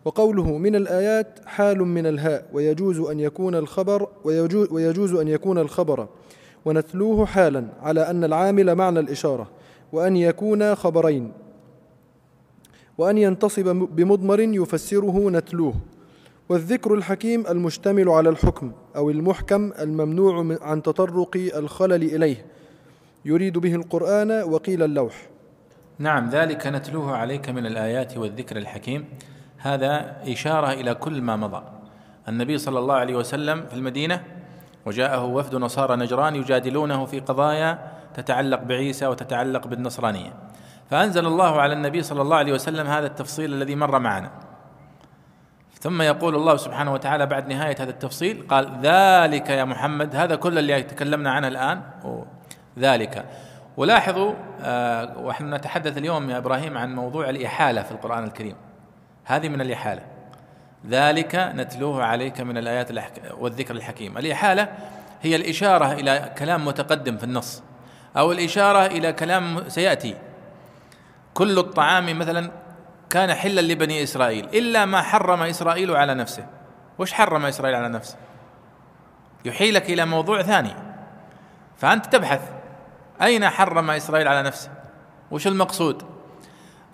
[0.05, 6.07] وقوله من الآيات حال من الهاء ويجوز أن يكون الخبر ويجوز, ويجوز أن يكون الخبر.
[6.65, 9.47] ونتلوه حالا على أن العامل معنى الإشارة
[9.91, 11.31] وأن يكون خبرين
[12.97, 15.73] وأن ينتصب بمضمر يفسره نتلوه.
[16.49, 22.45] والذكر الحكيم المشتمل على الحكم أو المحكم الممنوع عن تطرق الخلل إليه.
[23.25, 25.27] يريد به القرآن وقيل اللوح.
[25.99, 29.05] نعم ذلك نتلوه عليك من الآيات والذكر الحكيم.
[29.57, 31.63] هذا إشارة إلى كل ما مضى.
[32.27, 34.23] النبي صلى الله عليه وسلم في المدينة
[34.85, 37.79] وجاءه وفد نصارى نجران يجادلونه في قضايا
[38.13, 40.33] تتعلق بعيسى وتتعلق بالنصرانية.
[40.89, 44.31] فأنزل الله على النبي صلى الله عليه وسلم هذا التفصيل الذي مر معنا.
[45.79, 50.15] ثم يقول الله سبحانه وتعالى بعد نهاية هذا التفصيل قال ذلك يا محمد.
[50.15, 51.81] هذا كل اللي تكلمنا عنه الآن.
[52.79, 53.25] ذلك.
[53.77, 58.55] ولاحظوا آه ونحن نتحدث اليوم يا إبراهيم عن موضوع الإحالة في القرآن الكريم.
[59.25, 60.01] هذه من الإحالة.
[60.89, 62.89] ذلك نتلوه عليك من الآيات
[63.37, 64.17] والذكر الحكيم.
[64.17, 64.67] الإحالة
[65.21, 67.63] هي الإشارة إلى كلام متقدم في النص
[68.17, 70.15] أو الإشارة إلى كلام سيأتي.
[71.33, 72.51] كل الطعام مثلا
[73.09, 76.45] كان حلا لبني إسرائيل إلا ما حرم إسرائيل على نفسه.
[76.99, 78.15] وش حرم إسرائيل على نفسه؟
[79.45, 80.73] يحيلك إلى موضوع ثاني.
[81.77, 82.41] فأنت تبحث
[83.21, 84.69] أين حرم إسرائيل على نفسه؟
[85.31, 86.03] وش المقصود؟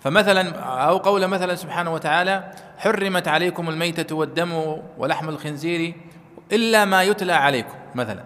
[0.00, 2.52] فمثلا أو قول مثلا سبحانه وتعالى
[2.82, 5.94] حرمت عليكم الميتة والدم ولحم الخنزير
[6.52, 8.24] إلا ما يتلى عليكم مثلا.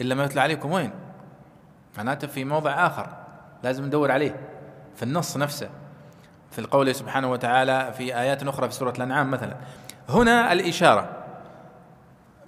[0.00, 0.90] إلا ما يتلى عليكم وين؟
[1.96, 3.08] معناته في موضع آخر
[3.62, 4.36] لازم ندور عليه
[4.96, 5.68] في النص نفسه
[6.50, 9.56] في القول سبحانه وتعالى في آيات أخرى في سورة الأنعام مثلا.
[10.08, 11.23] هنا الإشارة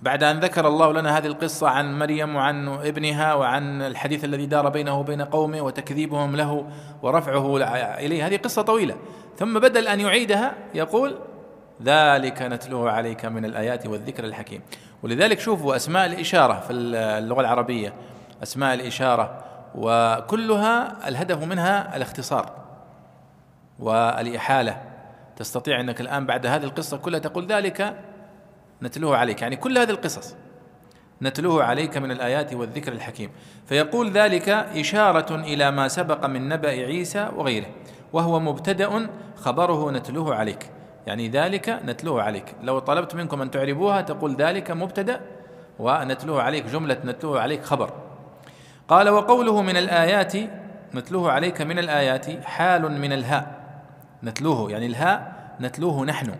[0.02, 4.68] بعد أن ذكر الله لنا هذه القصة عن مريم وعن ابنها وعن الحديث الذي دار
[4.68, 6.66] بينه وبين قومه وتكذيبهم له
[7.02, 7.56] ورفعه
[7.98, 8.26] إليه.
[8.26, 8.96] هذه قصة طويلة.
[9.36, 11.18] ثم بدل أن يعيدها يقول
[11.82, 14.60] ذلك نتلوه عليك من الآيات والذكر الحكيم.
[15.02, 17.92] ولذلك شوفوا أسماء الإشارة في اللغة العربية.
[18.42, 19.44] أسماء الإشارة.
[19.74, 22.52] وكلها الهدف منها الاختصار
[23.78, 24.82] والإحالة.
[25.36, 27.96] تستطيع أنك الآن بعد هذه القصة كلها تقول ذلك
[28.82, 29.42] نتلوه عليك.
[29.42, 30.34] يعني كل هذه القصص
[31.22, 33.30] نتلوه عليك من الآيات والذكر الحكيم.
[33.66, 37.66] فيقول ذلك إشارة إلى ما سبق من نبأ عيسى وغيره
[38.12, 40.70] وهو مبتدأ خبره نتلوه عليك.
[41.06, 42.54] يعني ذلك نتلوه عليك.
[42.62, 45.20] لو طلبت منكم أن تعربوها تقول ذلك مبتدأ
[45.78, 46.66] ونتلوه عليك.
[46.66, 47.92] جملة نتلوه عليك خبر.
[48.88, 50.32] قال وقوله من الآيات
[50.94, 53.60] نتلوه عليك من الآيات حال من الهاء.
[54.22, 56.34] نتلوه يعني الهاء نتلوه نحن.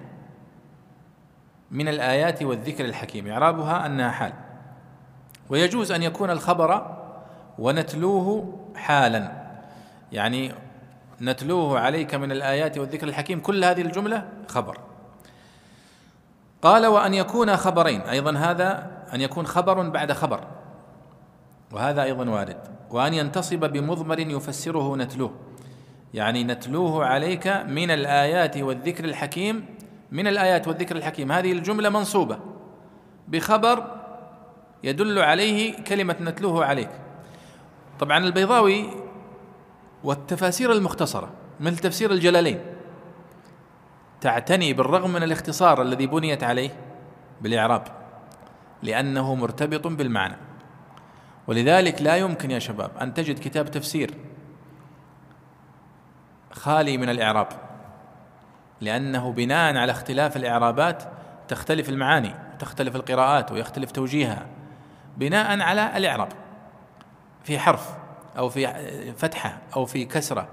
[1.70, 4.32] من الآيات والذكر الحكيم إعرابها أنها حال.
[5.48, 6.96] ويجوز أن يكون الخبر
[7.58, 9.32] ونتلوه حالا.
[10.12, 10.52] يعني
[11.20, 14.78] نتلوه عليك من الآيات والذكر الحكيم كل هذه الجملة خبر.
[16.62, 18.00] قال وأن يكون خبرين.
[18.00, 20.40] أيضا هذا أن يكون خبر بعد خبر.
[21.72, 22.58] وهذا أيضا وارد.
[22.90, 25.32] وأن ينتصب بمضمر يفسره نتلوه.
[26.14, 29.75] يعني نتلوه عليك من الآيات والذكر الحكيم
[30.10, 31.32] من الآيات والذكر الحكيم.
[31.32, 32.38] هذه الجملة منصوبة
[33.28, 33.96] بخبر
[34.84, 36.90] يدل عليه كلمة نتلوه عليك.
[37.98, 38.90] طبعا البيضاوي
[40.04, 41.30] والتفاسير المختصرة
[41.60, 42.60] مثل تفسير الجلالين
[44.20, 46.70] تعتني بالرغم من الاختصار الذي بنيت عليه
[47.40, 47.82] بالإعراب
[48.82, 50.36] لأنه مرتبط بالمعنى.
[51.46, 54.14] ولذلك لا يمكن يا شباب أن تجد كتاب تفسير
[56.52, 57.48] خالي من الإعراب.
[58.80, 61.02] لأنه بناء على اختلاف الإعرابات
[61.48, 64.46] تختلف المعاني تختلف القراءات ويختلف توجيهها
[65.16, 66.28] بناء على الإعراب
[67.44, 67.90] في حرف
[68.38, 68.66] أو في
[69.16, 70.48] فتحة أو في كسرة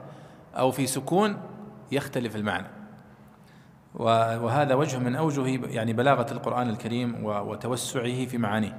[0.58, 1.38] أو في سكون
[1.92, 2.68] يختلف المعنى.
[3.96, 8.78] وهذا وجه من أوجه يعني بلاغة القرآن الكريم وتوسعه في معانيه.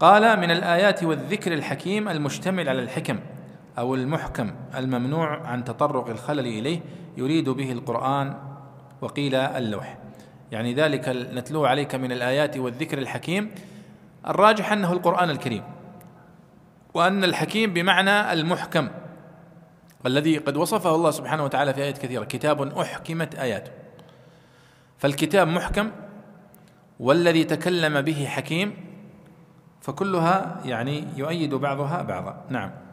[0.00, 3.20] قال من الآيات والذكر الحكيم المشتمل على الحكم
[3.78, 6.80] أو المحكم الممنوع عن تطرق الخلل إليه
[7.16, 8.34] يريد به القرآن
[9.00, 9.98] وقيل اللوح.
[10.52, 13.50] يعني ذلك نتلوه عليك من الآيات والذكر الحكيم
[14.26, 15.62] الراجح أنه القرآن الكريم
[16.94, 18.88] وأن الحكيم بمعنى المحكم
[20.06, 23.70] الذي قد وصفه الله سبحانه وتعالى في آيات كثيرة كتاب أحكمت آياته.
[24.98, 25.90] فالكتاب محكم
[27.00, 28.76] والذي تكلم به حكيم
[29.80, 32.44] فكلها يعني يؤيد بعضها بعضا.
[32.48, 32.83] نعم.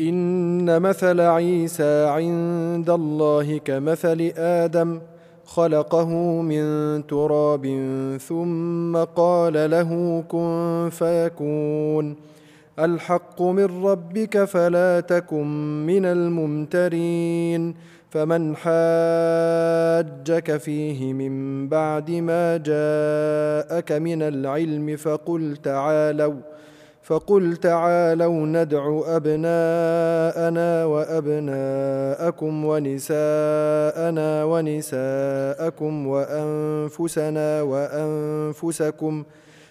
[0.00, 5.00] إن مثل عيسى عند الله كمثل آدم
[5.44, 6.08] خلقه
[6.42, 6.66] من
[7.06, 7.66] تراب
[8.28, 12.16] ثم قال له كن فيكون.
[12.78, 15.46] الحق من ربك فلا تكن
[15.86, 17.74] من الممترين.
[18.10, 26.53] فمن حاجك فيه من بعد ما جاءك من العلم فقل تعالوا.
[27.04, 39.24] فقل تعالوا ندع أبناءنا وأبناءكم ونساءنا ونساءكم وأنفسنا وأنفسكم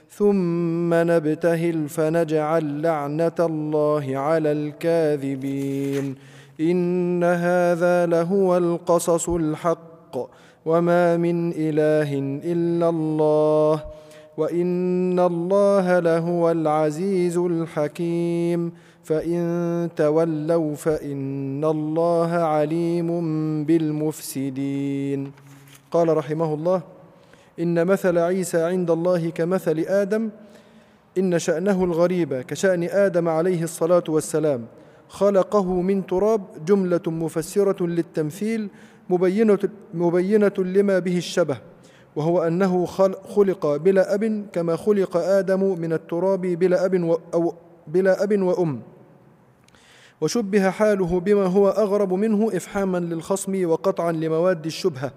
[0.09, 6.15] ثم نبتهل فنجعل لعنة الله على الكاذبين
[6.59, 10.17] إن هذا لهو القصص الحق
[10.65, 13.83] وما من إله إلا الله
[14.37, 18.71] وان الله لهو العزيز الحكيم
[19.03, 23.09] فان تولوا فان الله عليم
[23.65, 25.31] بالمفسدين
[25.91, 26.81] قال رحمه الله
[27.59, 30.29] ان مثل عيسى عند الله كمثل آدم
[31.17, 34.65] ان شانه الغريب كشان آدم عليه الصلاه والسلام
[35.09, 38.69] خلقه من تراب جمله مفسره للتمثيل
[39.09, 39.59] مبينه,
[39.93, 41.72] مبينة لما به الشبه
[42.15, 42.85] وهو أنه
[43.35, 47.53] خلق بلا أب كما خلق آدم من التراب بلا أب أو
[47.87, 48.81] بلا أب وأم.
[50.21, 55.11] وشبه حاله بما هو أغرب منه إفحاما للخصم وقطعا لمواد الشبهة.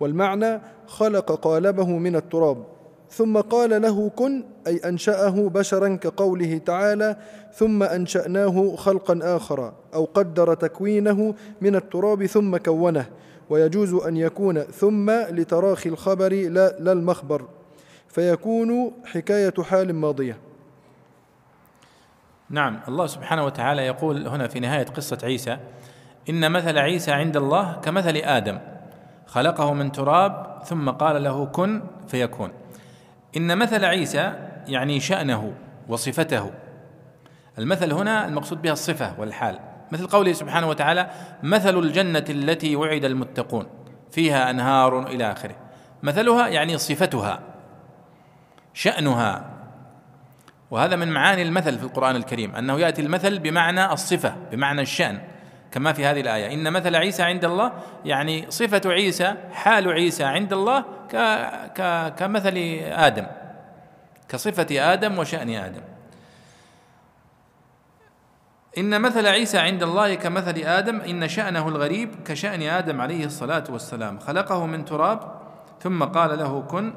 [0.00, 2.64] والمعنى خلق قالبه من التراب.
[3.10, 7.16] ثم قال له كن أي أنشأه بشرا كقوله تعالى
[7.54, 13.06] ثم أنشأناه خلقا آخر أو قدر تكوينه من التراب ثم كونه.
[13.50, 17.44] ويجوز أن يكون ثم لتراخي الخبر لا, لا المخبر
[18.08, 20.36] فيكون حكاية حال ماضية.
[22.50, 25.58] نعم الله سبحانه وتعالى يقول هنا في نهاية قصة عيسى
[26.30, 28.58] إن مثل عيسى عند الله كمثل آدم
[29.26, 32.52] خلقه من تراب ثم قال له كن فيكون.
[33.36, 34.32] إن مثل عيسى
[34.68, 35.52] يعني شأنه
[35.88, 36.50] وصفته.
[37.58, 39.58] المثل هنا المقصود بها الصفة والحال.
[39.94, 41.10] مثل قوله سبحانه وتعالى
[41.42, 43.66] مثل الجنة التي وعد المتقون
[44.10, 45.56] فيها أنهار إلى آخره.
[46.02, 47.40] مثلها يعني صفتها
[48.74, 49.44] شأنها.
[50.70, 55.20] وهذا من معاني المثل في القرآن الكريم أنه يأتي المثل بمعنى الصفة بمعنى الشأن
[55.72, 56.54] كما في هذه الآية.
[56.54, 57.72] إن مثل عيسى عند الله
[58.04, 60.84] يعني صفة عيسى حال عيسى عند الله
[62.16, 63.26] كمثل آدم
[64.28, 65.93] كصفة آدم وشأن آدم.
[68.78, 74.18] إن مثل عيسى عند الله كمثل آدم إن شأنه الغريب كشأن آدم عليه الصلاة والسلام
[74.18, 75.40] خلقه من تراب
[75.80, 76.94] ثم قال له كن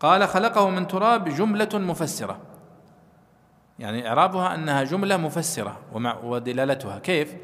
[0.00, 2.38] قال خلقه من تراب جملة مفسرة
[3.78, 5.80] يعني إعرابها أنها جملة مفسرة
[6.22, 7.34] ودلالتها كيف؟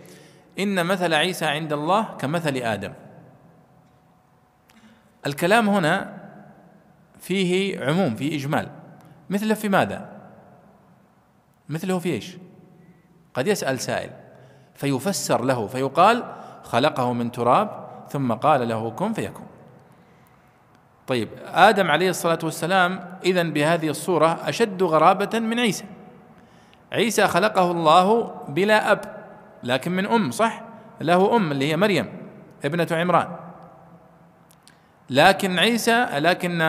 [0.59, 2.93] إن مثل عيسى عند الله كمثل آدم
[5.27, 6.17] الكلام هنا
[7.21, 8.69] فيه عموم فيه إجمال
[9.31, 10.09] مثله في ماذا؟
[11.69, 12.37] مثله في إيش؟
[13.37, 14.11] قد يسأل سائل
[14.75, 16.25] فيفسر له فيقال
[16.63, 19.47] خلقه من تراب ثم قال له كن فيكون.
[21.07, 25.85] طيب آدم عليه الصلاة والسلام إذا بهذه الصورة أشد غرابة من عيسى.
[26.93, 29.01] عيسى خلقه الله بلا أب
[29.63, 30.63] لكن من أم صح؟
[31.01, 32.13] له أم اللي هي مريم
[32.65, 33.29] ابنة عمران.
[35.11, 36.61] لكن عيسى لكن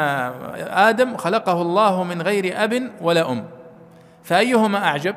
[0.71, 3.45] آدم خلقه الله من غير أب ولا أم.
[4.23, 5.15] فأيهما أعجب؟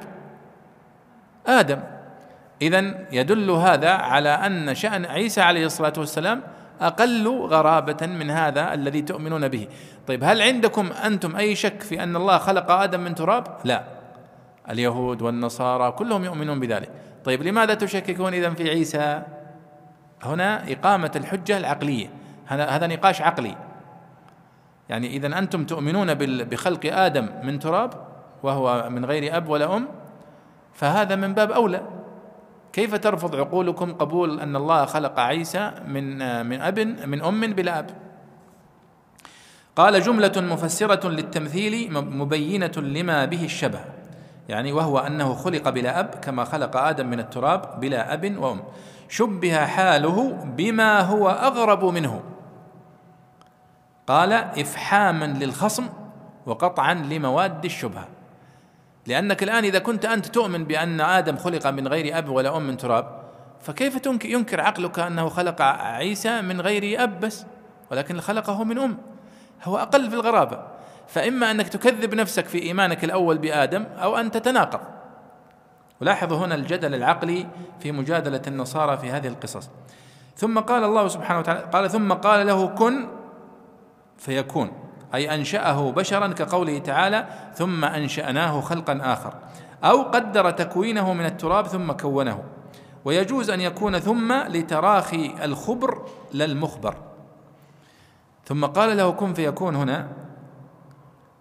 [1.47, 1.81] آدم.
[2.63, 6.43] إذا يدل هذا على أن شأن عيسى عليه الصلاة والسلام
[6.81, 9.69] أقل غرابة من هذا الذي تؤمنون به.
[10.07, 13.85] طيب هل عندكم أنتم أي شك في أن الله خلق آدم من تراب؟ لا.
[14.71, 16.91] اليهود والنصارى كلهم يؤمنون بذلك.
[17.25, 19.23] طيب لماذا تشككون إذا في عيسى؟
[20.23, 22.11] هنا إقامة الحجة العقلية.
[22.47, 23.57] هذا نقاش عقلي.
[24.89, 26.15] يعني إذا أنتم تؤمنون
[26.45, 27.91] بخلق آدم من تراب
[28.43, 29.89] وهو من غير أب ولا أم؟
[30.81, 31.83] فهذا من باب أولى.
[32.73, 37.91] كيف ترفض عقولكم قبول أن الله خلق عيسى من من أب من أم بلا أب؟
[39.77, 43.81] قال جملة مفسرة للتمثيل مبينة لما به الشبه
[44.49, 48.63] يعني وهو أنه خلق بلا أب كما خلق آدم من التراب بلا أب وأم.
[49.09, 52.23] شبه حاله بما هو أغرب منه.
[54.07, 55.87] قال إفحاما للخصم
[56.47, 58.20] وقطعا لمواد الشبهة.
[59.07, 62.77] لأنك الآن إذا كنت أنت تؤمن بأن آدم خلق من غير أب ولا أم من
[62.77, 63.21] تراب
[63.61, 67.47] فكيف ينكر عقلك أنه خلق عيسى من غير أب بس
[67.91, 68.99] ولكن خلقه من أم؟
[69.65, 70.63] هو أقل في الغرابة.
[71.07, 74.81] فإما أنك تكذب نفسك في إيمانك الأول بآدم أو أن تتناقض.
[76.01, 77.47] ولاحظوا هنا الجدل العقلي
[77.81, 79.71] في مجادلة النصارى في هذه القصص.
[80.37, 83.09] ثم قال الله سبحانه وتعالى قال ثم قال له كن
[84.19, 84.90] فيكون.
[85.15, 89.35] أي أنشأه بشرا كقوله تعالى ثم أنشأناه خلقا آخر
[89.85, 92.43] أو قدر تكوينه من التراب ثم كونه.
[93.05, 96.03] ويجوز أن يكون ثم لتراخي الخبر
[96.33, 96.95] لا المخبر.
[98.45, 100.09] ثم قال له كن فيكون هنا.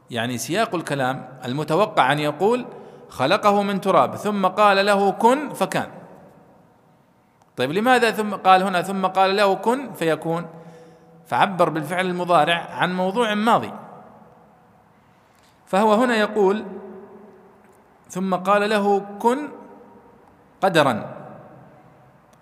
[0.09, 2.65] يعني سياق الكلام المتوقع أن يقول
[3.09, 5.87] خلقه من تراب ثم قال له كن فكان.
[7.57, 10.45] طيب لماذا ثم قال هنا ثم قال له كن فيكون؟
[11.29, 13.71] فعبر بالفعل المضارع عن موضوع ماضي.
[15.65, 16.65] فهو هنا يقول
[18.07, 19.47] ثم قال له كن
[20.61, 21.15] قدرا.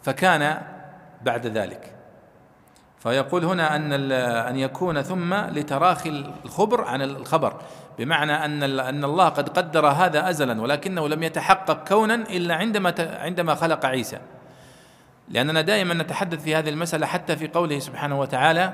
[0.01, 0.61] فكان
[1.21, 1.93] بعد ذلك.
[2.99, 6.09] فيقول هنا أن أن يكون ثم لتراخي
[6.45, 7.53] الخبر عن الخبر
[7.99, 13.55] بمعنى أن أن الله قد قدر هذا ازلا ولكنه لم يتحقق كونا إلا عندما عندما
[13.55, 14.19] خلق عيسى.
[15.29, 18.73] لأننا دائما نتحدث في هذه المسألة حتى في قوله سبحانه وتعالى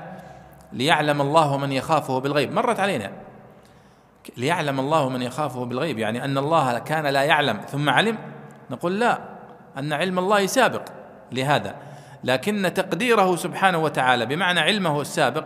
[0.72, 2.52] ليعلم الله من يخافه بالغيب.
[2.52, 3.10] مرت علينا.
[4.36, 8.18] ليعلم الله من يخافه بالغيب يعني أن الله كان لا يعلم ثم علم.
[8.70, 9.18] نقول لا
[9.78, 10.82] أن علم الله سابق
[11.32, 11.74] لهذا.
[12.24, 15.44] لكن تقديره سبحانه وتعالى بمعنى علمه السابق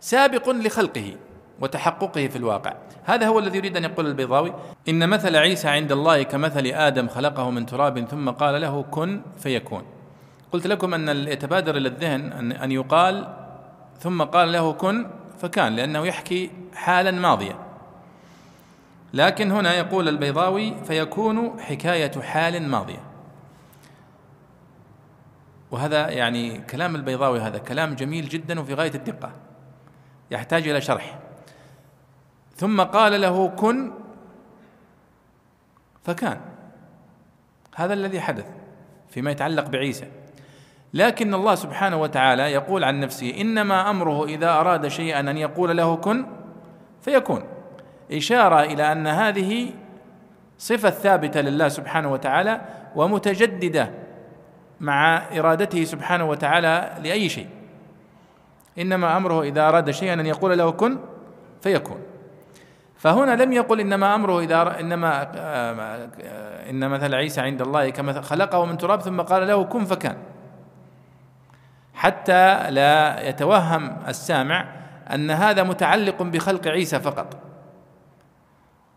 [0.00, 1.16] سابق لخلقه
[1.60, 2.74] وتحققه في الواقع.
[3.04, 4.54] هذا هو الذي يريد أن يقول البيضاوي.
[4.88, 10.01] إن مثل عيسى عند الله كمثل آدم خلقه من تراب ثم قال له كن فيكون.
[10.52, 13.36] قلت لكم أن يتبادر إلى الذهن أن, أن يقال
[13.98, 15.06] ثم قال له كن
[15.38, 17.72] فكان لأنه يحكي حالا ماضية
[19.14, 23.02] لكن هنا يقول البيضاوي فيكون حكاية حال ماضية.
[25.70, 29.32] وهذا يعني كلام البيضاوي هذا كلام جميل جدا وفي غاية الدقة.
[30.30, 31.18] يحتاج إلى شرح.
[32.56, 33.92] ثم قال له كن
[36.04, 36.40] فكان.
[37.74, 38.46] هذا الذي حدث
[39.10, 40.10] فيما يتعلق بعيسى.
[40.94, 45.96] لكن الله سبحانه وتعالى يقول عن نفسه إنما أمره إذا أراد شيئا أن يقول له
[45.96, 46.26] كن
[47.02, 47.42] فيكون.
[48.12, 49.70] إشارة إلى أن هذه
[50.58, 52.60] صفة ثابتة لله سبحانه وتعالى
[52.96, 53.90] ومتجددة
[54.80, 57.48] مع إرادته سبحانه وتعالى لأي شيء.
[58.78, 60.98] إنما أمره إذا أراد شيئا أن يقول له كن
[61.60, 61.98] فيكون.
[62.96, 68.64] فهنا لم يقل إنما أمره إذا إنما آه، إن مثل عيسى عند الله كما خلقه
[68.64, 70.16] من تراب ثم قال له كن فكان.
[72.02, 74.66] حتى لا يتوهم السامع
[75.14, 77.36] أن هذا متعلق بخلق عيسى فقط.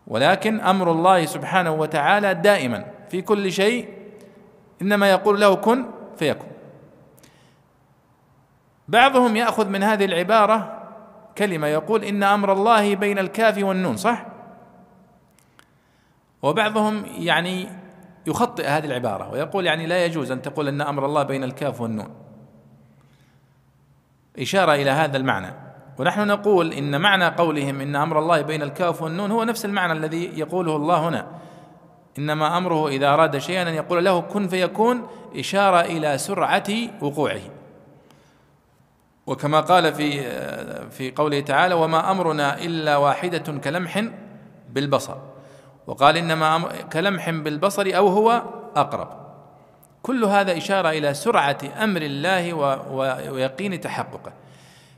[0.06, 3.88] ولكن أمر الله سبحانه وتعالى دائما في كل شيء
[4.82, 5.84] إنما يقول له كن
[6.16, 6.48] فيكون.
[8.88, 10.82] بعضهم يأخذ من هذه العبارة
[11.38, 14.26] كلمة يقول إن أمر الله بين الكاف والنون صح؟
[16.42, 17.68] وبعضهم يعني
[18.26, 22.25] يخطئ هذه العبارة ويقول يعني لا يجوز أن تقول إن أمر الله بين الكاف والنون.
[24.38, 25.54] إشارة إلى هذا المعنى.
[25.98, 30.38] ونحن نقول إن معنى قولهم إن أمر الله بين الكاف والنون هو نفس المعنى الذي
[30.38, 31.26] يقوله الله هنا.
[32.18, 35.06] إنما أمره إذا أراد شيئا أن يقول له كن فيكون
[35.36, 36.68] إشارة إلى سرعة
[37.00, 37.40] وقوعه.
[39.26, 40.22] وكما قال في
[40.90, 44.04] في قوله تعالى وما أمرنا إلا واحدة كلمح
[44.70, 45.16] بالبصر.
[45.86, 46.58] وقال إنما
[46.92, 48.42] كلمح بالبصر أو هو
[48.76, 49.25] أقرب.
[50.06, 52.54] كل هذا إشارة إلى سرعة أمر الله
[53.32, 54.32] ويقين تحققه.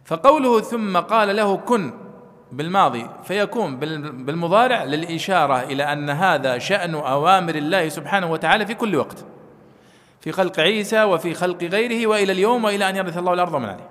[0.05, 1.93] فقوله ثم قال له كن
[2.53, 3.77] بالماضي فيكون
[4.25, 9.25] بالمضارع للإشارة إلى أن هذا شأن أوامر الله سبحانه وتعالى في كل وقت
[10.21, 13.89] في خلق عيسى وفي خلق غيره وإلى اليوم وإلى أن يرث الله الأرض من عليه.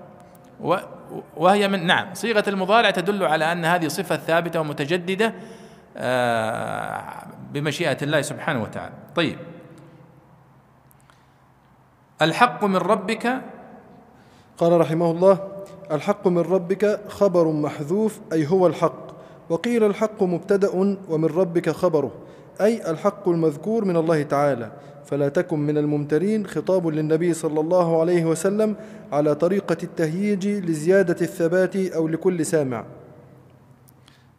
[1.37, 5.33] وهي من نعم صيغة المضارع تدل على أن هذه صفة ثابتة ومتجددة
[5.97, 7.03] آه،
[7.51, 8.93] بمشيئة الله سبحانه وتعالى.
[9.15, 9.37] طيب.
[12.21, 13.41] الحق من ربك
[14.57, 15.47] قال رحمه الله
[15.91, 19.07] الحق من ربك خبر محذوف أي هو الحق.
[19.49, 20.69] وقيل الحق مبتدأ
[21.09, 22.11] ومن ربك خبره
[22.61, 24.71] أي الحق المذكور من الله تعالى.
[25.05, 28.75] فلا تكن من الممترين خطاب للنبي صلى الله عليه وسلم
[29.11, 32.85] على طريقة التهييج لزيادة الثبات أو لكل سامع.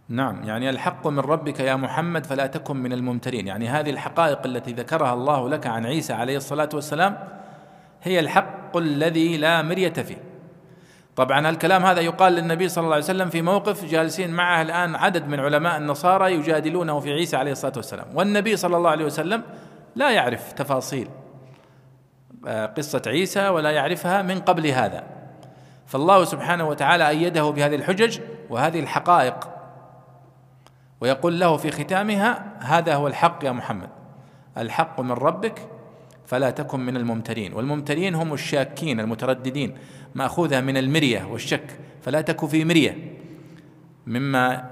[0.08, 3.46] نعم يعني الحق من ربك يا محمد فلا تكن من الممترين.
[3.46, 7.18] يعني هذه الحقائق التي ذكرها الله لك عن عيسى عليه الصلاة والسلام
[8.02, 10.22] هي الحق الذي لا مرية فيه.
[11.16, 15.28] طبعا الكلام هذا يقال للنبي صلى الله عليه وسلم في موقف جالسين معه الآن عدد
[15.28, 18.06] من علماء النصارى يجادلونه في عيسى عليه الصلاة والسلام.
[18.14, 19.42] والنبي صلى الله عليه وسلم
[19.96, 21.08] لا يعرف تفاصيل
[22.46, 25.04] آه، قصة عيسى ولا يعرفها من قبل هذا.
[25.86, 28.20] فالله سبحانه وتعالى أيده بهذه الحجج
[28.50, 29.48] وهذه الحقائق
[31.00, 33.88] ويقول له في ختامها هذا هو الحق يا محمد
[34.58, 35.68] الحق من ربك
[36.28, 37.52] فلا تكن من الممترين.
[37.52, 39.74] والممترين هم الشاكين المترددين.
[40.14, 43.16] مأخوذة من المرية والشك فلا تك في مرية.
[44.06, 44.70] مما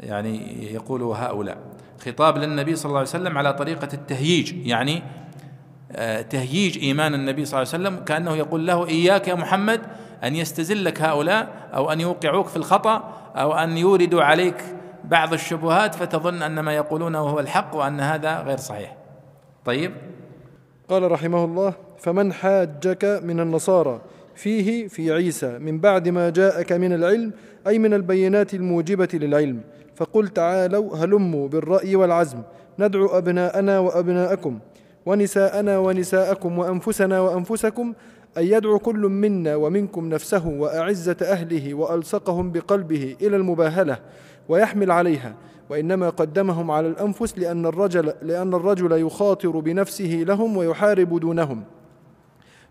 [0.00, 1.58] يعني يقوله هؤلاء.
[2.06, 4.66] خطاب للنبي صلى الله عليه وسلم على طريقة التهييج.
[4.66, 5.02] يعني
[5.92, 8.04] آه، تهييج إيمان النبي صلى الله عليه وسلم.
[8.04, 9.80] كأنه يقول له إياك يا محمد
[10.24, 14.64] أن يستزلك هؤلاء أو أن يوقعوك في الخطأ أو أن يوردوا عليك
[15.04, 18.96] بعض الشبهات فتظن أن ما يقولونه هو الحق وأن هذا غير صحيح.
[19.64, 19.92] طيب؟
[20.90, 24.00] قال رحمه الله فمن حاجك من النصارى
[24.34, 27.32] فيه في عيسى من بعد ما جاءك من العلم
[27.66, 29.60] أي من البينات الموجبة للعلم.
[29.96, 32.38] فقل تعالوا هلموا بالرأي والعزم.
[32.78, 34.58] ندعو أبناءنا وأبناءكم
[35.06, 37.94] ونساءنا ونساءكم وأنفسنا وأنفسكم
[38.38, 43.98] أن يدعو كل منا ومنكم نفسه وأعزة أهله وألصقهم بقلبه إلى المباهلة
[44.48, 45.34] ويحمل عليها.
[45.70, 51.64] وإنما قدمهم على الأنفس لأن الرجل لأن الرجل يخاطر بنفسه لهم ويحارب دونهم.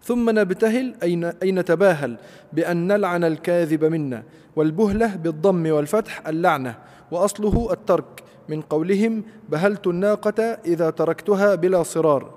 [0.03, 0.95] ثم نبتهل
[1.43, 2.17] أي نتباهل
[2.53, 4.23] بأن نلعن الكاذب منا
[4.55, 6.75] والبهلة بالضم والفتح اللعنة
[7.11, 12.33] وأصله الترك من قولهم بهلت الناقة إذا تركتها بلا صرار.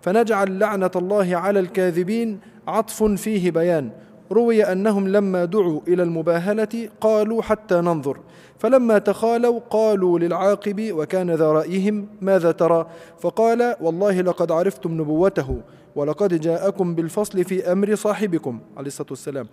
[0.00, 3.90] فنجعل لعنة الله على الكاذبين عطف فيه بيان
[4.32, 8.18] روي أنهم لما دعوا إلى المباهلة قالوا حتى ننظر
[8.58, 12.86] فلما تخالوا قالوا للعاقب وكان ذا رأيهم ماذا ترى؟
[13.20, 15.60] فقال والله لقد عرفتم نبوته
[15.96, 19.46] ولقد جاءكم بالفصل في أمر صاحبكم عليه الصلاة والسلام.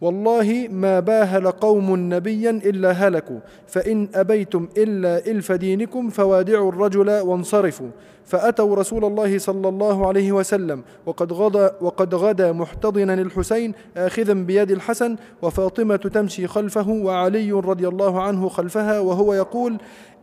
[0.00, 7.90] والله ما باهل قوم نبيا إلا هلكوا فإن أبيتم إلا إلف دينكم فوادعوا الرجل وانصرفوا.
[8.24, 14.70] فأتوا رسول الله صلى الله عليه وسلم وقد غدا, وقد غدا محتضنا الحسين آخذا بيد
[14.70, 19.78] الحسن وفاطمة تمشي خلفه وعلي رضي الله عنه خلفها وهو يقول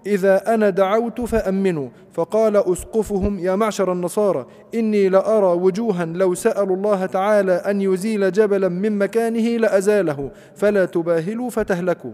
[0.06, 1.90] إذا أنا دعوت فأمنوا.
[2.14, 4.46] فقال أسقفهم يا معشر النصارى
[4.76, 11.50] إني لأرى وجوها لو سألوا الله تعالى أن يزيل جبلا من مكانه لأزاله فلا تباهلوا
[11.50, 12.12] فتهلكوا.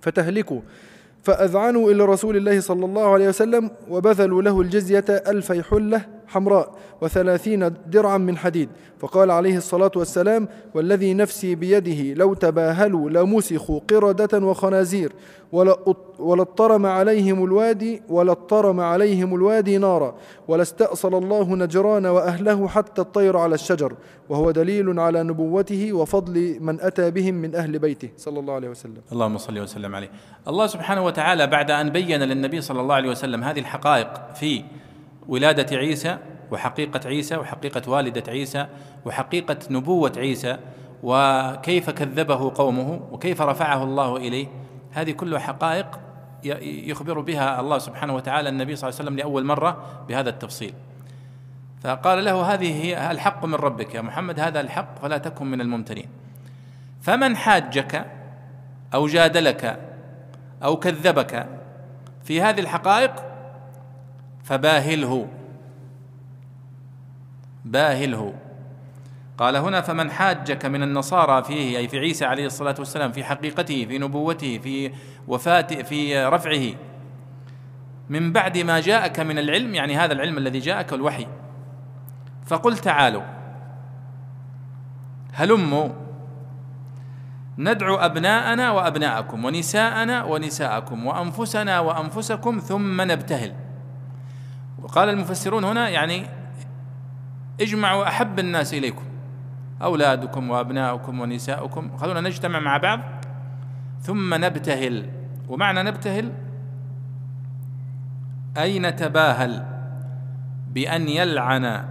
[0.00, 0.60] فتهلكوا.
[1.22, 6.15] فأذعنوا إلى رسول الله صلى الله عليه وسلم وبذلوا له الجزية ألفي حلة.
[6.28, 6.70] حمراء
[7.00, 8.68] وثلاثين درعا من حديد.
[8.98, 15.12] فقال عليه الصلاة والسلام والذي نفسي بيده لو تباهلوا لمسخوا قردة وخنازير
[16.18, 20.14] ولطرم عليهم الوادي ولطرم عليهم الوادي نارا
[20.48, 23.92] ولاستأصل الله نجران وأهله حتى الطير على الشجر
[24.28, 28.10] وهو دليل على نبوته وفضل من أتى بهم من أهل بيته.
[28.16, 29.02] صلى الله عليه وسلم.
[29.12, 30.10] اللهم صل وسلم عليه.
[30.48, 34.64] الله سبحانه وتعالى بعد أن بين للنبي صلى الله عليه وسلم هذه الحقائق في
[35.28, 36.18] ولادة عيسى
[36.50, 38.66] وحقيقة عيسى وحقيقة والدة عيسى
[39.04, 40.58] وحقيقة نبوة عيسى
[41.02, 44.46] وكيف كذبه قومه وكيف رفعه الله إليه.
[44.92, 46.00] هذه كلها حقائق
[46.62, 50.74] يخبر بها الله سبحانه وتعالى النبي صلى الله عليه وسلم لأول مرة بهذا التفصيل.
[51.82, 56.08] فقال له هذه هي الحق من ربك يا محمد هذا الحق فلا تكن من الممتنين
[57.02, 58.06] فمن حاجك
[58.94, 59.80] أو جادلك
[60.62, 61.46] أو كذبك
[62.24, 63.12] في هذه الحقائق
[64.46, 65.28] فباهله.
[67.64, 68.34] باهله.
[69.38, 73.84] قال هنا فمن حاجك من النصارى فيه أي في عيسى عليه الصلاة والسلام في حقيقته
[73.84, 74.92] في نبوته في
[75.28, 76.74] وفاته في رفعه.
[78.08, 81.26] من بعد ما جاءك من العلم يعني هذا العلم الذي جاءك الوحي.
[82.46, 83.22] فقل تعالوا.
[85.32, 85.88] هلموا
[87.58, 93.65] ندعو أبناءنا وأبناءكم ونساءنا ونساءكم وأنفسنا وأنفسكم ثم نبتهل.
[94.86, 96.26] وقال المفسرون هنا يعني
[97.60, 99.04] اجمعوا أحب الناس إليكم
[99.82, 103.00] أولادكم وأبناؤكم ونساؤكم خلونا نجتمع مع بعض
[104.00, 105.10] ثم نبتهل.
[105.48, 106.32] ومعنى نبتهل؟
[108.58, 109.66] أي نتباهل
[110.72, 111.84] بأن يلعن؟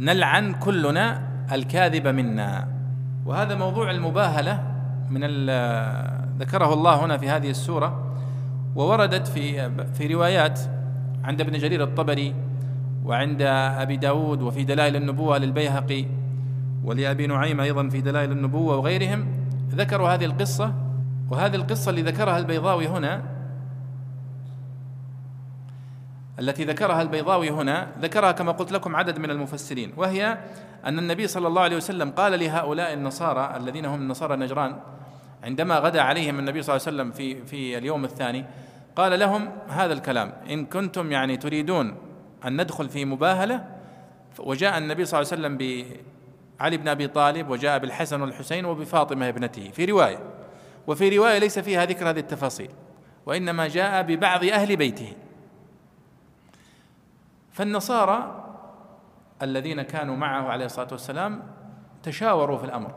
[0.00, 2.68] نلعن كلنا الكاذب منا.
[3.26, 4.62] وهذا موضوع المباهلة
[5.10, 5.20] من
[6.38, 8.16] ذكره الله هنا في هذه السورة
[8.76, 10.60] ووردت في في روايات
[11.24, 12.34] عند ابن جرير الطبري
[13.04, 13.42] وعند
[13.78, 16.04] أبي داود وفي دلائل النبوة للبيهقي
[16.84, 19.26] ولأبي نعيم أيضا في دلائل النبوة وغيرهم
[19.70, 20.74] ذكروا هذه القصة
[21.30, 23.22] وهذه القصة اللي ذكرها البيضاوي هنا
[26.38, 30.38] التي ذكرها البيضاوي هنا ذكرها كما قلت لكم عدد من المفسرين وهي
[30.84, 34.76] أن النبي صلى الله عليه وسلم قال لهؤلاء النصارى الذين هم نصارى نجران
[35.44, 38.44] عندما غدا عليهم النبي صلى الله عليه وسلم في في اليوم الثاني
[38.98, 41.94] قال لهم هذا الكلام إن كنتم يعني تريدون
[42.44, 43.64] أن ندخل في مباهلة
[44.38, 45.56] وجاء النبي صلى الله عليه وسلم
[46.58, 50.18] بعلي بن أبي طالب وجاء بالحسن والحسين وبفاطمة ابنته في رواية.
[50.86, 52.70] وفي رواية ليس فيها ذكر هذه التفاصيل
[53.26, 55.12] وإنما جاء ببعض أهل بيته.
[57.52, 58.44] فالنصارى
[59.42, 61.42] الذين كانوا معه عليه الصلاة والسلام
[62.02, 62.94] تشاوروا في الأمر.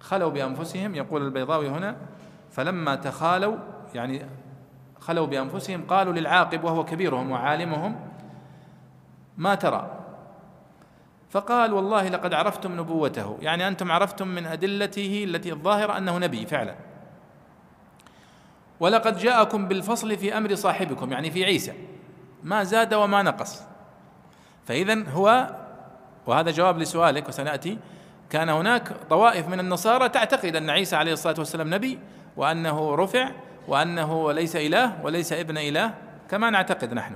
[0.00, 1.96] خلوا بأنفسهم يقول البيضاوي هنا
[2.50, 3.56] فلما تخالوا
[3.94, 4.26] يعني
[5.00, 7.96] خلوا بأنفسهم قالوا للعاقب وهو كبيرهم وعالمهم
[9.36, 9.90] ما ترى؟
[11.30, 13.38] فقال والله لقد عرفتم نبوته.
[13.40, 16.74] يعني أنتم عرفتم من أدلته التي الظاهرة أنه نبي فعلا.
[18.80, 21.72] ولقد جاءكم بالفصل في أمر صاحبكم يعني في عيسى
[22.42, 23.62] ما زاد وما نقص.
[24.66, 25.54] فإذا هو
[26.26, 27.78] وهذا جواب لسؤالك وسنأتي
[28.30, 31.98] كان هناك طوائف من النصارى تعتقد أن عيسى عليه الصلاة والسلام نبي
[32.36, 33.30] وأنه رفع
[33.68, 35.94] وأنه ليس إله وليس ابن إله
[36.30, 37.14] كما نعتقد نحن.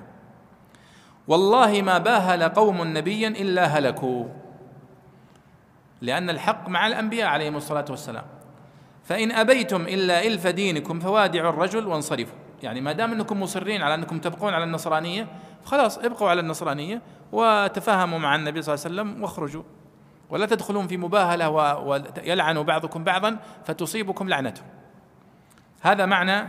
[1.29, 4.24] والله ما باهل قوم نبيا إلا هلكوا.
[6.01, 8.24] لأن الحق مع الأنبياء عليهم الصلاة والسلام.
[9.05, 12.39] فإن أبيتم إلا إلف دينكم فوادعوا الرجل وانصرفوا.
[12.62, 15.27] يعني ما دام أنكم مصرين على أنكم تبقون على النصرانية
[15.65, 17.03] خلاص ابقوا على النصرانية
[17.33, 19.62] وتفاهموا مع النبي صلى الله عليه وسلم واخرجوا.
[20.31, 21.49] ولا تدخلون في مباهلة
[21.79, 24.62] ويلعن بعضكم بعضا فتصيبكم لعنته
[25.82, 26.48] هذا معنى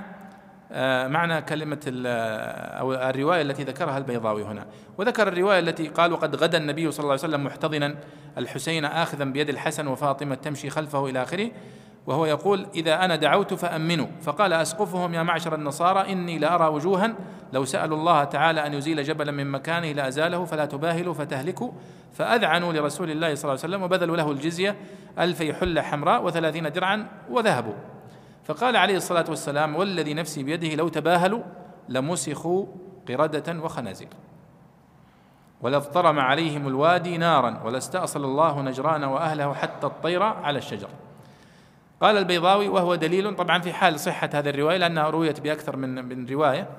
[0.76, 1.80] آه، معنى كلمة
[2.80, 4.65] أو الرواية التي ذكرها البيضاوي هنا.
[4.97, 7.95] وذكر الرواية التي قال وقد غدا النبي صلى الله عليه وسلم محتضنا
[8.38, 11.51] الحسين آخذا بيد الحسن وفاطمة تمشي خلفه إلى آخره
[12.07, 17.15] وهو يقول إذا أنا دعوت فأمنوا فقال أسقفهم يا معشر النصارى إني لأرى وجوها.
[17.53, 21.72] لو سألوا الله تعالى أن يزيل جبلا من مكانه لأزاله فلا تباهلوا فتهلكوا
[22.14, 24.76] فأذعنوا لرسول الله صلى الله عليه وسلم وبذلوا له الجزية
[25.19, 27.73] ألفي حلة حمراء وثلاثين درعا وذهبوا.
[28.44, 31.44] فقال عليه الصلاة والسلام والذي نفسي بيده لو تباهلوا
[31.90, 32.65] لمسخوا
[33.07, 34.10] قردة وخنازير.
[35.61, 40.90] ولاضطرم عليهم الوادي نارا ولاستأصل الله نجران وأهله حتى الطير على الشجر.
[42.02, 46.26] قال البيضاوي وهو دليل طبعا في حال صحة هذه الرواية لأنها رويت بأكثر من من
[46.26, 46.70] رواية.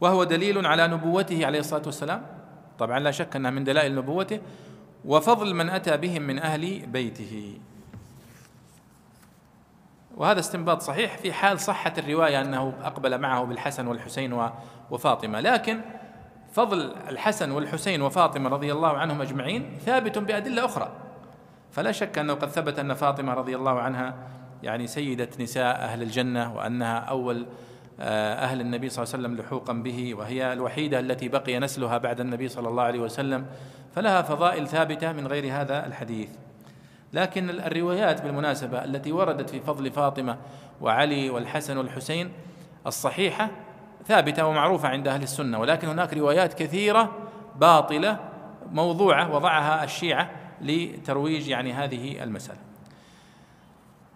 [0.00, 2.22] وهو دليل على نبوته عليه الصلاة والسلام.
[2.78, 4.40] طبعا لا شك أنها من دلائل نبوته.
[5.04, 7.58] وفضل من أتى بهم من أهل بيته.
[10.20, 14.50] وهذا استنباط صحيح في حال صحة الرواية أنه أقبل معه بالحسن والحسين
[14.90, 15.40] وفاطمة.
[15.40, 15.80] لكن
[16.52, 20.92] فضل الحسن والحسين وفاطمة رضي الله عنهم أجمعين ثابت بأدلة أخرى.
[21.72, 24.14] فلا شك أنه قد ثبت أن فاطمة رضي الله عنها
[24.62, 27.46] يعني سيدة نساء أهل الجنة وأنها أول
[28.00, 32.20] آه، أهل النبي صلى الله عليه وسلم لحوقا به وهي الوحيدة التي بقي نسلها بعد
[32.20, 33.46] النبي صلى الله عليه وسلم.
[33.94, 36.28] فلها فضائل ثابتة من غير هذا الحديث.
[37.12, 40.36] لكن الروايات بالمناسبة التي وردت في فضل فاطمة
[40.80, 42.32] وعلي والحسن والحسين
[42.86, 43.50] الصحيحة
[44.06, 47.12] ثابتة ومعروفة عند أهل السنة ولكن هناك روايات كثيرة
[47.56, 48.18] باطلة
[48.72, 50.30] موضوعة وضعها الشيعة
[50.60, 52.58] لترويج يعني هذه المسألة.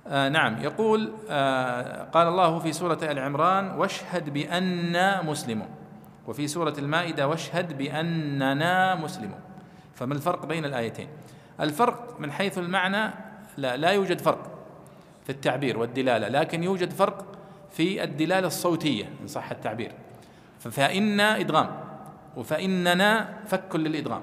[0.08, 5.68] آه نعم يقول آه قال الله في سورة آل عمران واشهد بأننا مسلمون.
[6.26, 9.40] وفي سورة المائدة واشهد بأننا مسلمون.
[9.94, 11.08] فما الفرق بين الآيتين؟
[11.60, 13.14] الفرق من حيث المعنى
[13.56, 14.50] لا لا يوجد فرق
[15.24, 17.24] في التعبير والدلالة لكن يوجد فرق
[17.70, 19.92] في الدلالة الصوتية إن صح التعبير.
[20.58, 21.80] فإن إدغام
[22.36, 24.22] وفإننا فك للإدغام.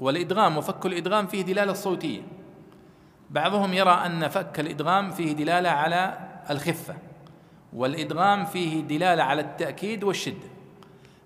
[0.00, 2.22] والإدغام وفك الإدغام فيه دلالة صوتية.
[3.30, 6.18] بعضهم يرى أن فك الإدغام فيه دلالة على
[6.50, 6.94] الخفة
[7.72, 10.48] والإدغام فيه دلالة على التأكيد والشدة.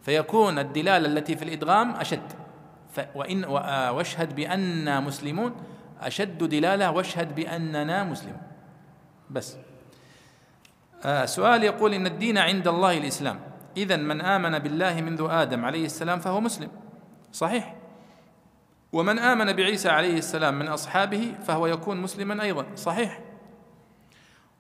[0.03, 2.42] فيكون الدلالة التي في الإدغام أشد.
[3.15, 3.45] وإن
[3.95, 5.53] واشهد بأننا مسلمون.
[6.01, 8.43] أشد دلالة واشهد بأننا مسلمون.
[9.31, 9.57] بس.
[11.05, 13.41] آه سؤال يقول إن الدين عند الله الإسلام.
[13.77, 16.69] إذا من آمن بالله منذ آدم عليه السلام فهو مسلم.
[17.33, 17.77] صحيح.
[18.93, 22.67] ومن آمن بعيسى عليه السلام من أصحابه فهو يكون مسلما أيضا.
[22.77, 23.21] صحيح.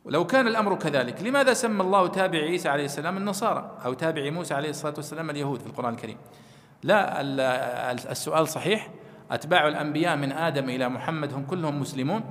[0.04, 4.54] ولو كان الأمر كذلك لماذا سمى الله تابع عيسى عليه السلام النصارى أو تابع موسى
[4.54, 6.16] عليه الصلاة والسلام اليهود في القرآن الكريم؟
[6.82, 7.20] لا
[7.92, 8.88] السؤال صحيح.
[9.30, 12.22] أتباع الأنبياء من آدم إلى محمد هم كلهم مسلمون.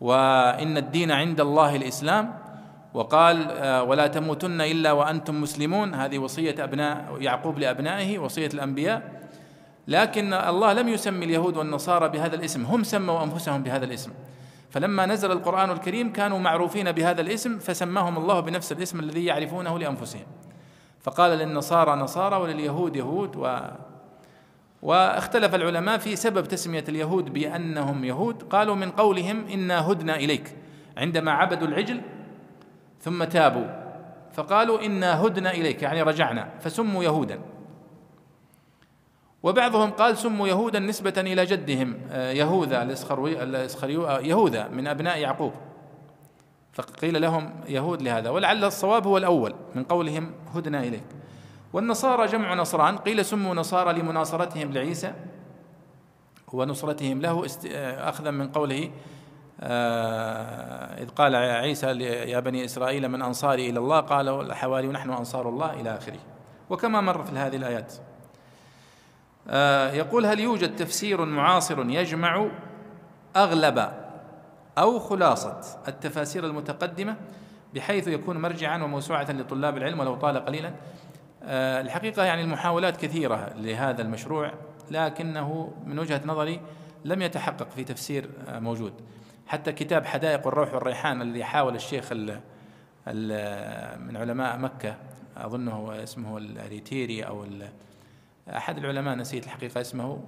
[0.00, 2.38] وإن الدين عند الله الإسلام.
[2.94, 5.94] وقال آه، ولا تموتن إلا وأنتم مسلمون.
[5.94, 9.28] هذه وصية أبناء يعقوب لأبنائه وصية الأنبياء.
[9.88, 12.64] لكن الله لم يسمي اليهود والنصارى بهذا الاسم.
[12.64, 14.10] هم سموا أنفسهم بهذا الاسم.
[14.70, 20.26] فلما نزل القرآن الكريم كانوا معروفين بهذا الاسم فسماهم الله بنفس الاسم الذي يعرفونه لأنفسهم.
[21.04, 23.58] فقال للنصارى نصارى ولليهود يهود و
[24.82, 28.42] واختلف العلماء في سبب تسمية اليهود بأنهم يهود.
[28.42, 30.56] قالوا من قولهم إنا هدنا إليك
[30.96, 32.00] عندما عبدوا العجل
[33.00, 33.66] ثم تابوا.
[34.32, 37.40] فقالوا إنا هدنا إليك يعني رجعنا فسموا يهودا.
[39.42, 45.52] وبعضهم قال سموا يهودا نسبة إلى جدهم آه، يهوذا الإسخريو آه، يهوذا من أبناء يعقوب.
[46.74, 51.04] فقيل لهم يهود لهذا ولعل الصواب هو الأول من قولهم هدنا إليك.
[51.72, 55.12] والنصارى جمع نصران قيل سموا نصارى لمناصرتهم لعيسى
[56.52, 58.90] ونصرتهم له آه، أخذا من قوله
[60.98, 65.80] إذ قال عيسى يا بني إسرائيل من أنصاري إلى الله؟ قالوا الحواري نحن أنصار الله
[65.80, 66.18] إلى آخره.
[66.70, 67.92] وكما مر في هذه الآيات.
[69.48, 72.48] آه، يقول هل يوجد تفسير معاصر يجمع
[73.36, 74.03] أغلب
[74.78, 77.16] أو خلاصة التفاسير المتقدمة
[77.74, 80.74] بحيث يكون مرجعا وموسوعة لطلاب العلم ولو طال قليلا.
[81.42, 84.52] آه، الحقيقة يعني المحاولات كثيرة لهذا المشروع
[84.90, 86.60] لكنه من وجهة نظري
[87.04, 88.92] لم يتحقق في تفسير آه، موجود.
[89.46, 92.40] حتى كتاب حدائق الروح والريحان الذي حاول الشيخ ال
[93.08, 94.96] ال من علماء مكة
[95.36, 97.46] أظنه اسمه الريتيري أو
[98.48, 100.20] أحد العلماء نسيت الحقيقة اسمه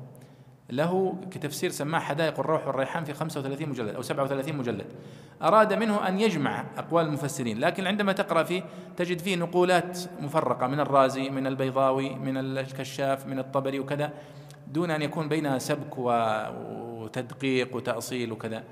[0.70, 4.86] له كتفسير سماه حدائق الروح والريحان في 35 مجلد أو 37 مجلد.
[5.42, 8.62] أراد منه أن يجمع أقوال المفسرين لكن عندما تقرأ فيه
[8.96, 14.12] تجد فيه نقولات مفرقة من الرازي من البيضاوي من الكشاف من الطبري وكذا
[14.72, 18.62] دون أن يكون بينها سبك وتدقيق وتأصيل وكذا.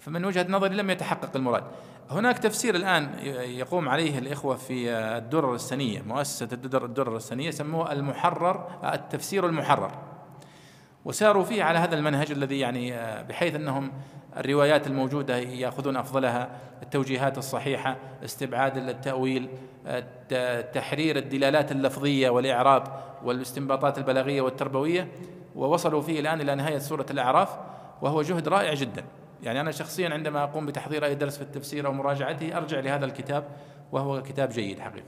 [0.00, 1.64] فمن وجهة نظري لم يتحقق المراد.
[2.10, 3.10] هناك تفسير الآن
[3.44, 10.13] يقوم عليه الإخوة في الدرر السنية مؤسسة الدرر السنية سموه المحرر التفسير المحرر.
[11.04, 13.92] وساروا فيه على هذا المنهج الذي يعني بحيث أنهم
[14.36, 16.50] الروايات الموجودة يأخذون أفضلها
[16.82, 19.48] التوجيهات الصحيحة استبعاد التأويل
[20.72, 22.84] تحرير الدلالات اللفظية والإعراب
[23.24, 25.08] والاستنباطات البلاغية والتربوية.
[25.54, 27.56] ووصلوا فيه الآن إلى نهاية سورة الأعراف
[28.02, 29.04] وهو جهد رائع جدا.
[29.42, 33.44] يعني أنا شخصيا عندما أقوم بتحضير أي درس في التفسير أو مراجعته أرجع لهذا الكتاب
[33.92, 35.06] وهو كتاب جيد حقيقه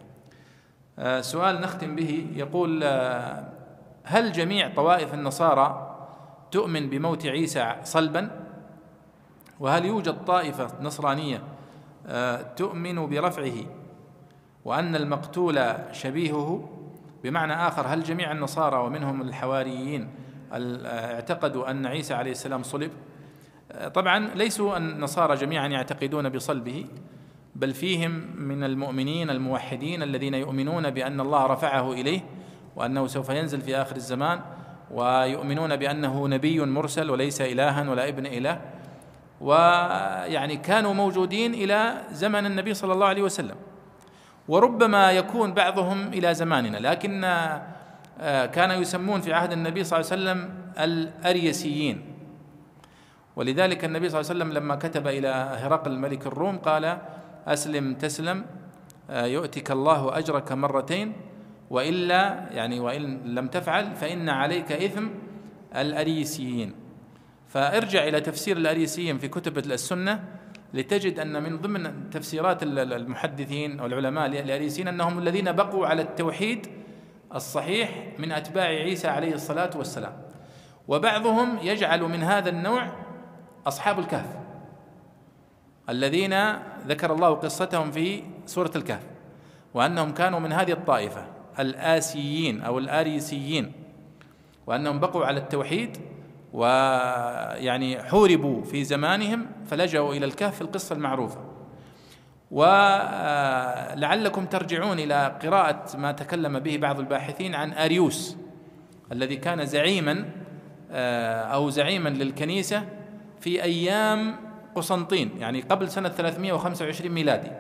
[0.98, 3.48] آه، سؤال نختم به يقول آه،
[4.05, 5.85] هل جميع طوائف النصارى
[6.51, 8.31] تؤمن بموت عيسى صلبا؟
[9.60, 11.43] وهل يوجد طائفة نصرانية
[12.06, 13.55] آه، تؤمن برفعه
[14.64, 16.68] وأن المقتول شبيهه؟
[17.24, 20.09] بمعنى آخر هل جميع النصارى ومنهم الحواريين
[20.52, 22.90] اعتقدوا أن عيسى عليه السلام صلب؟
[23.94, 26.86] طبعا ليسوا النصارى جميعا يعتقدون بصلبه
[27.55, 32.20] بل فيهم من المؤمنين الموحدين الذين يؤمنون بأن الله رفعه إليه
[32.77, 34.40] وأنه سوف ينزل في آخر الزمان.
[34.90, 38.60] ويؤمنون بأنه نبي مرسل وليس إلها ولا ابن إله.
[39.40, 43.56] ويعني كانوا موجودين إلى زمن النبي صلى الله عليه وسلم.
[44.48, 46.78] وربما يكون بعضهم إلى زماننا.
[46.78, 47.24] لكن
[48.20, 51.96] آه، كانوا يسمون في عهد النبي صلى الله عليه وسلم الأريسيين.
[53.36, 55.28] ولذلك النبي صلى الله عليه وسلم لما كتب إلى
[55.60, 56.98] هرقل ملك الروم قال
[57.46, 58.44] أسلم تسلم
[59.10, 61.12] آه، يؤتك الله أجرك مرتين.
[61.70, 65.09] وإلا يعني وإن لم تفعل فإن عليك إثم
[65.76, 66.74] الأريسيين.
[67.48, 70.24] فارجع إلى تفسير الأريسيين في كتب السنة
[70.74, 76.66] لتجد أن من ضمن تفسيرات المحدثين والعلماء الاريسيين أنهم الذين بقوا على التوحيد
[77.34, 80.12] الصحيح من أتباع عيسى عليه الصلاة والسلام.
[80.88, 82.86] وبعضهم يجعل من هذا النوع
[83.66, 84.36] أصحاب الكهف
[85.88, 86.34] الذين
[86.86, 89.06] ذكر الله قصتهم في سورة الكهف
[89.74, 91.35] وأنهم كانوا من هذه الطائفة.
[91.59, 93.73] الآسيين أو الآريسيين
[94.66, 95.97] وأنهم بقوا على التوحيد
[96.53, 101.41] ويعني حوربوا في زمانهم فلجأوا إلى الكهف في القصة المعروفة.
[102.51, 108.37] ولعلكم ترجعون إلى قراءة ما تكلم به بعض الباحثين عن أريوس
[109.12, 110.24] الذي كان زعيما
[110.91, 112.85] آه، أو زعيما للكنيسة
[113.41, 114.37] في أيام
[114.74, 117.51] قسنطين يعني قبل سنة 325 ميلادي.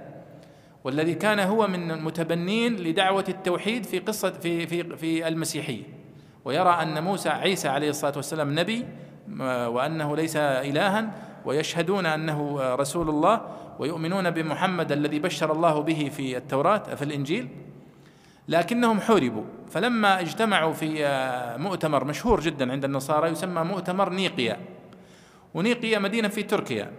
[0.86, 5.82] والذي كان هو من المتبنين لدعوة التوحيد في قصة في في في المسيحية.
[6.44, 8.84] ويرى أن موسى عيسى عليه الصلاة والسلام نبي
[9.40, 11.10] وأنه ليس إلها
[11.44, 13.40] ويشهدون أنه رسول الله
[13.78, 17.48] ويؤمنون بمحمد الذي بشر الله به في التوراة في الإنجيل.
[18.48, 19.44] لكنهم حوربوا.
[19.70, 20.88] فلما اجتمعوا في
[21.58, 24.56] مؤتمر مشهور جدا عند النصارى يسمى مؤتمر نيقيا.
[25.54, 26.92] ونيقيا مدينة في تركيا.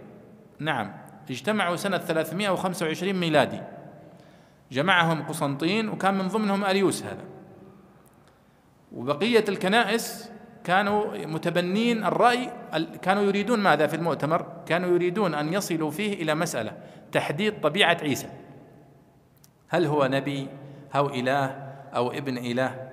[0.58, 0.92] نعم.
[1.30, 3.60] اجتمعوا سنة 325 ميلادي.
[4.72, 7.24] جمعهم قسنطين وكان من ضمنهم أريوس هذا.
[8.92, 10.30] وبقية الكنائس
[10.64, 12.50] كانوا متبنين الرأي
[13.02, 16.72] كانوا يريدون ماذا في المؤتمر؟ كانوا يريدون أن يصلوا فيه إلى مسألة
[17.12, 18.28] تحديد طبيعة عيسى.
[19.68, 20.48] هل هو نبي
[20.96, 21.44] أو إله
[21.94, 22.88] أو ابن إله؟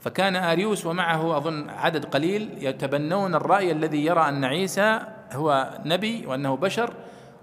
[0.00, 5.00] فكان أريوس ومعه أظن عدد قليل يتبنون الرأي الذي يرى أن عيسى
[5.32, 6.94] هو نبي وأنه بشر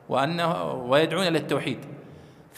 [0.09, 1.79] وأنه ويدعون إلى التوحيد.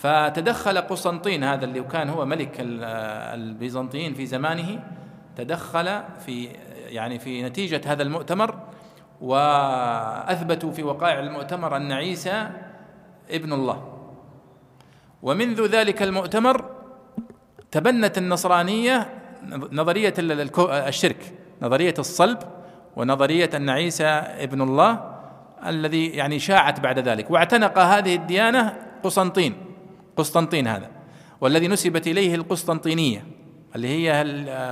[0.02, 4.84] فتدخل قسطنطين هذا اللي كان هو ملك البيزنطيين في زمانه
[5.36, 6.50] تدخل في
[6.88, 8.60] يعني في نتيجة هذا المؤتمر
[9.22, 12.50] وأثبتوا في وقائع المؤتمر أن عيسى
[13.32, 13.98] ابن الله.
[15.22, 16.66] ومنذ ذلك المؤتمر
[17.72, 19.10] تبنت النصرانية
[19.72, 20.14] نظرية
[20.88, 22.38] الشرك نظرية الصلب
[22.96, 25.18] ونظرية أن عيسى ابن الله
[25.66, 27.32] الذي يعني شاعت بعد ذلك.
[27.32, 29.71] واعتنق هذه الديانة قسطنطين.
[30.22, 30.90] قسطنطين هذا
[31.42, 33.26] والذي نسبت إليه القسطنطينية
[33.76, 34.22] اللي هي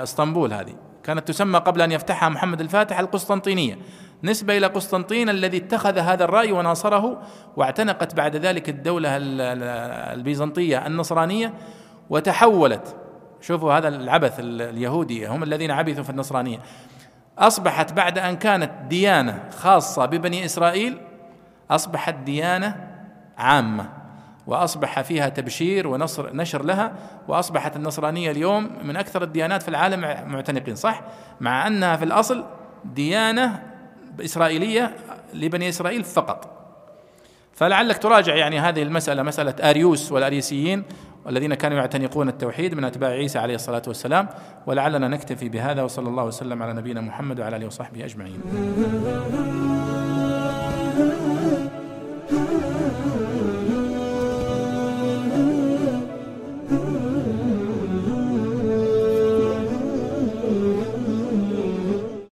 [0.03, 0.75] إسطنبول هذه.
[1.03, 3.77] كانت تسمى قبل أن يفتحها محمد الفاتح القسطنطينية.
[4.23, 7.21] نسبة إلى قسطنطين الذي اتخذ هذا الرأي وناصره
[7.57, 9.09] واعتنقت بعد ذلك الدولة
[10.13, 11.53] البيزنطية النصرانية
[12.09, 12.95] وتحولت.
[13.41, 16.59] شوفوا هذا العبث اليهودي هم الذين عبثوا في النصرانية.
[17.37, 20.97] أصبحت بعد أن كانت ديانة خاصة ببني إسرائيل
[21.71, 22.87] أصبحت ديانة
[23.37, 23.98] عامة.
[24.49, 26.93] وأصبح فيها تبشير ونصر نشر لها
[27.27, 30.01] وأصبحت النصرانية اليوم من أكثر الديانات في العالم
[30.31, 31.01] معتنقين صح؟
[31.39, 32.45] مع أنها في الأصل
[32.85, 33.63] ديانة
[34.25, 34.95] إسرائيلية
[35.33, 36.55] لبني إسرائيل فقط.
[37.53, 40.83] فلعلك تراجع يعني هذه المسألة مسألة آريوس والأريسيين
[41.25, 44.29] والذين كانوا يعتنقون التوحيد من أتباع عيسى عليه الصلاة والسلام.
[44.67, 48.41] ولعلنا نكتفي بهذا وصلى الله وسلم على نبينا محمد وعلى آله وصحبه أجمعين.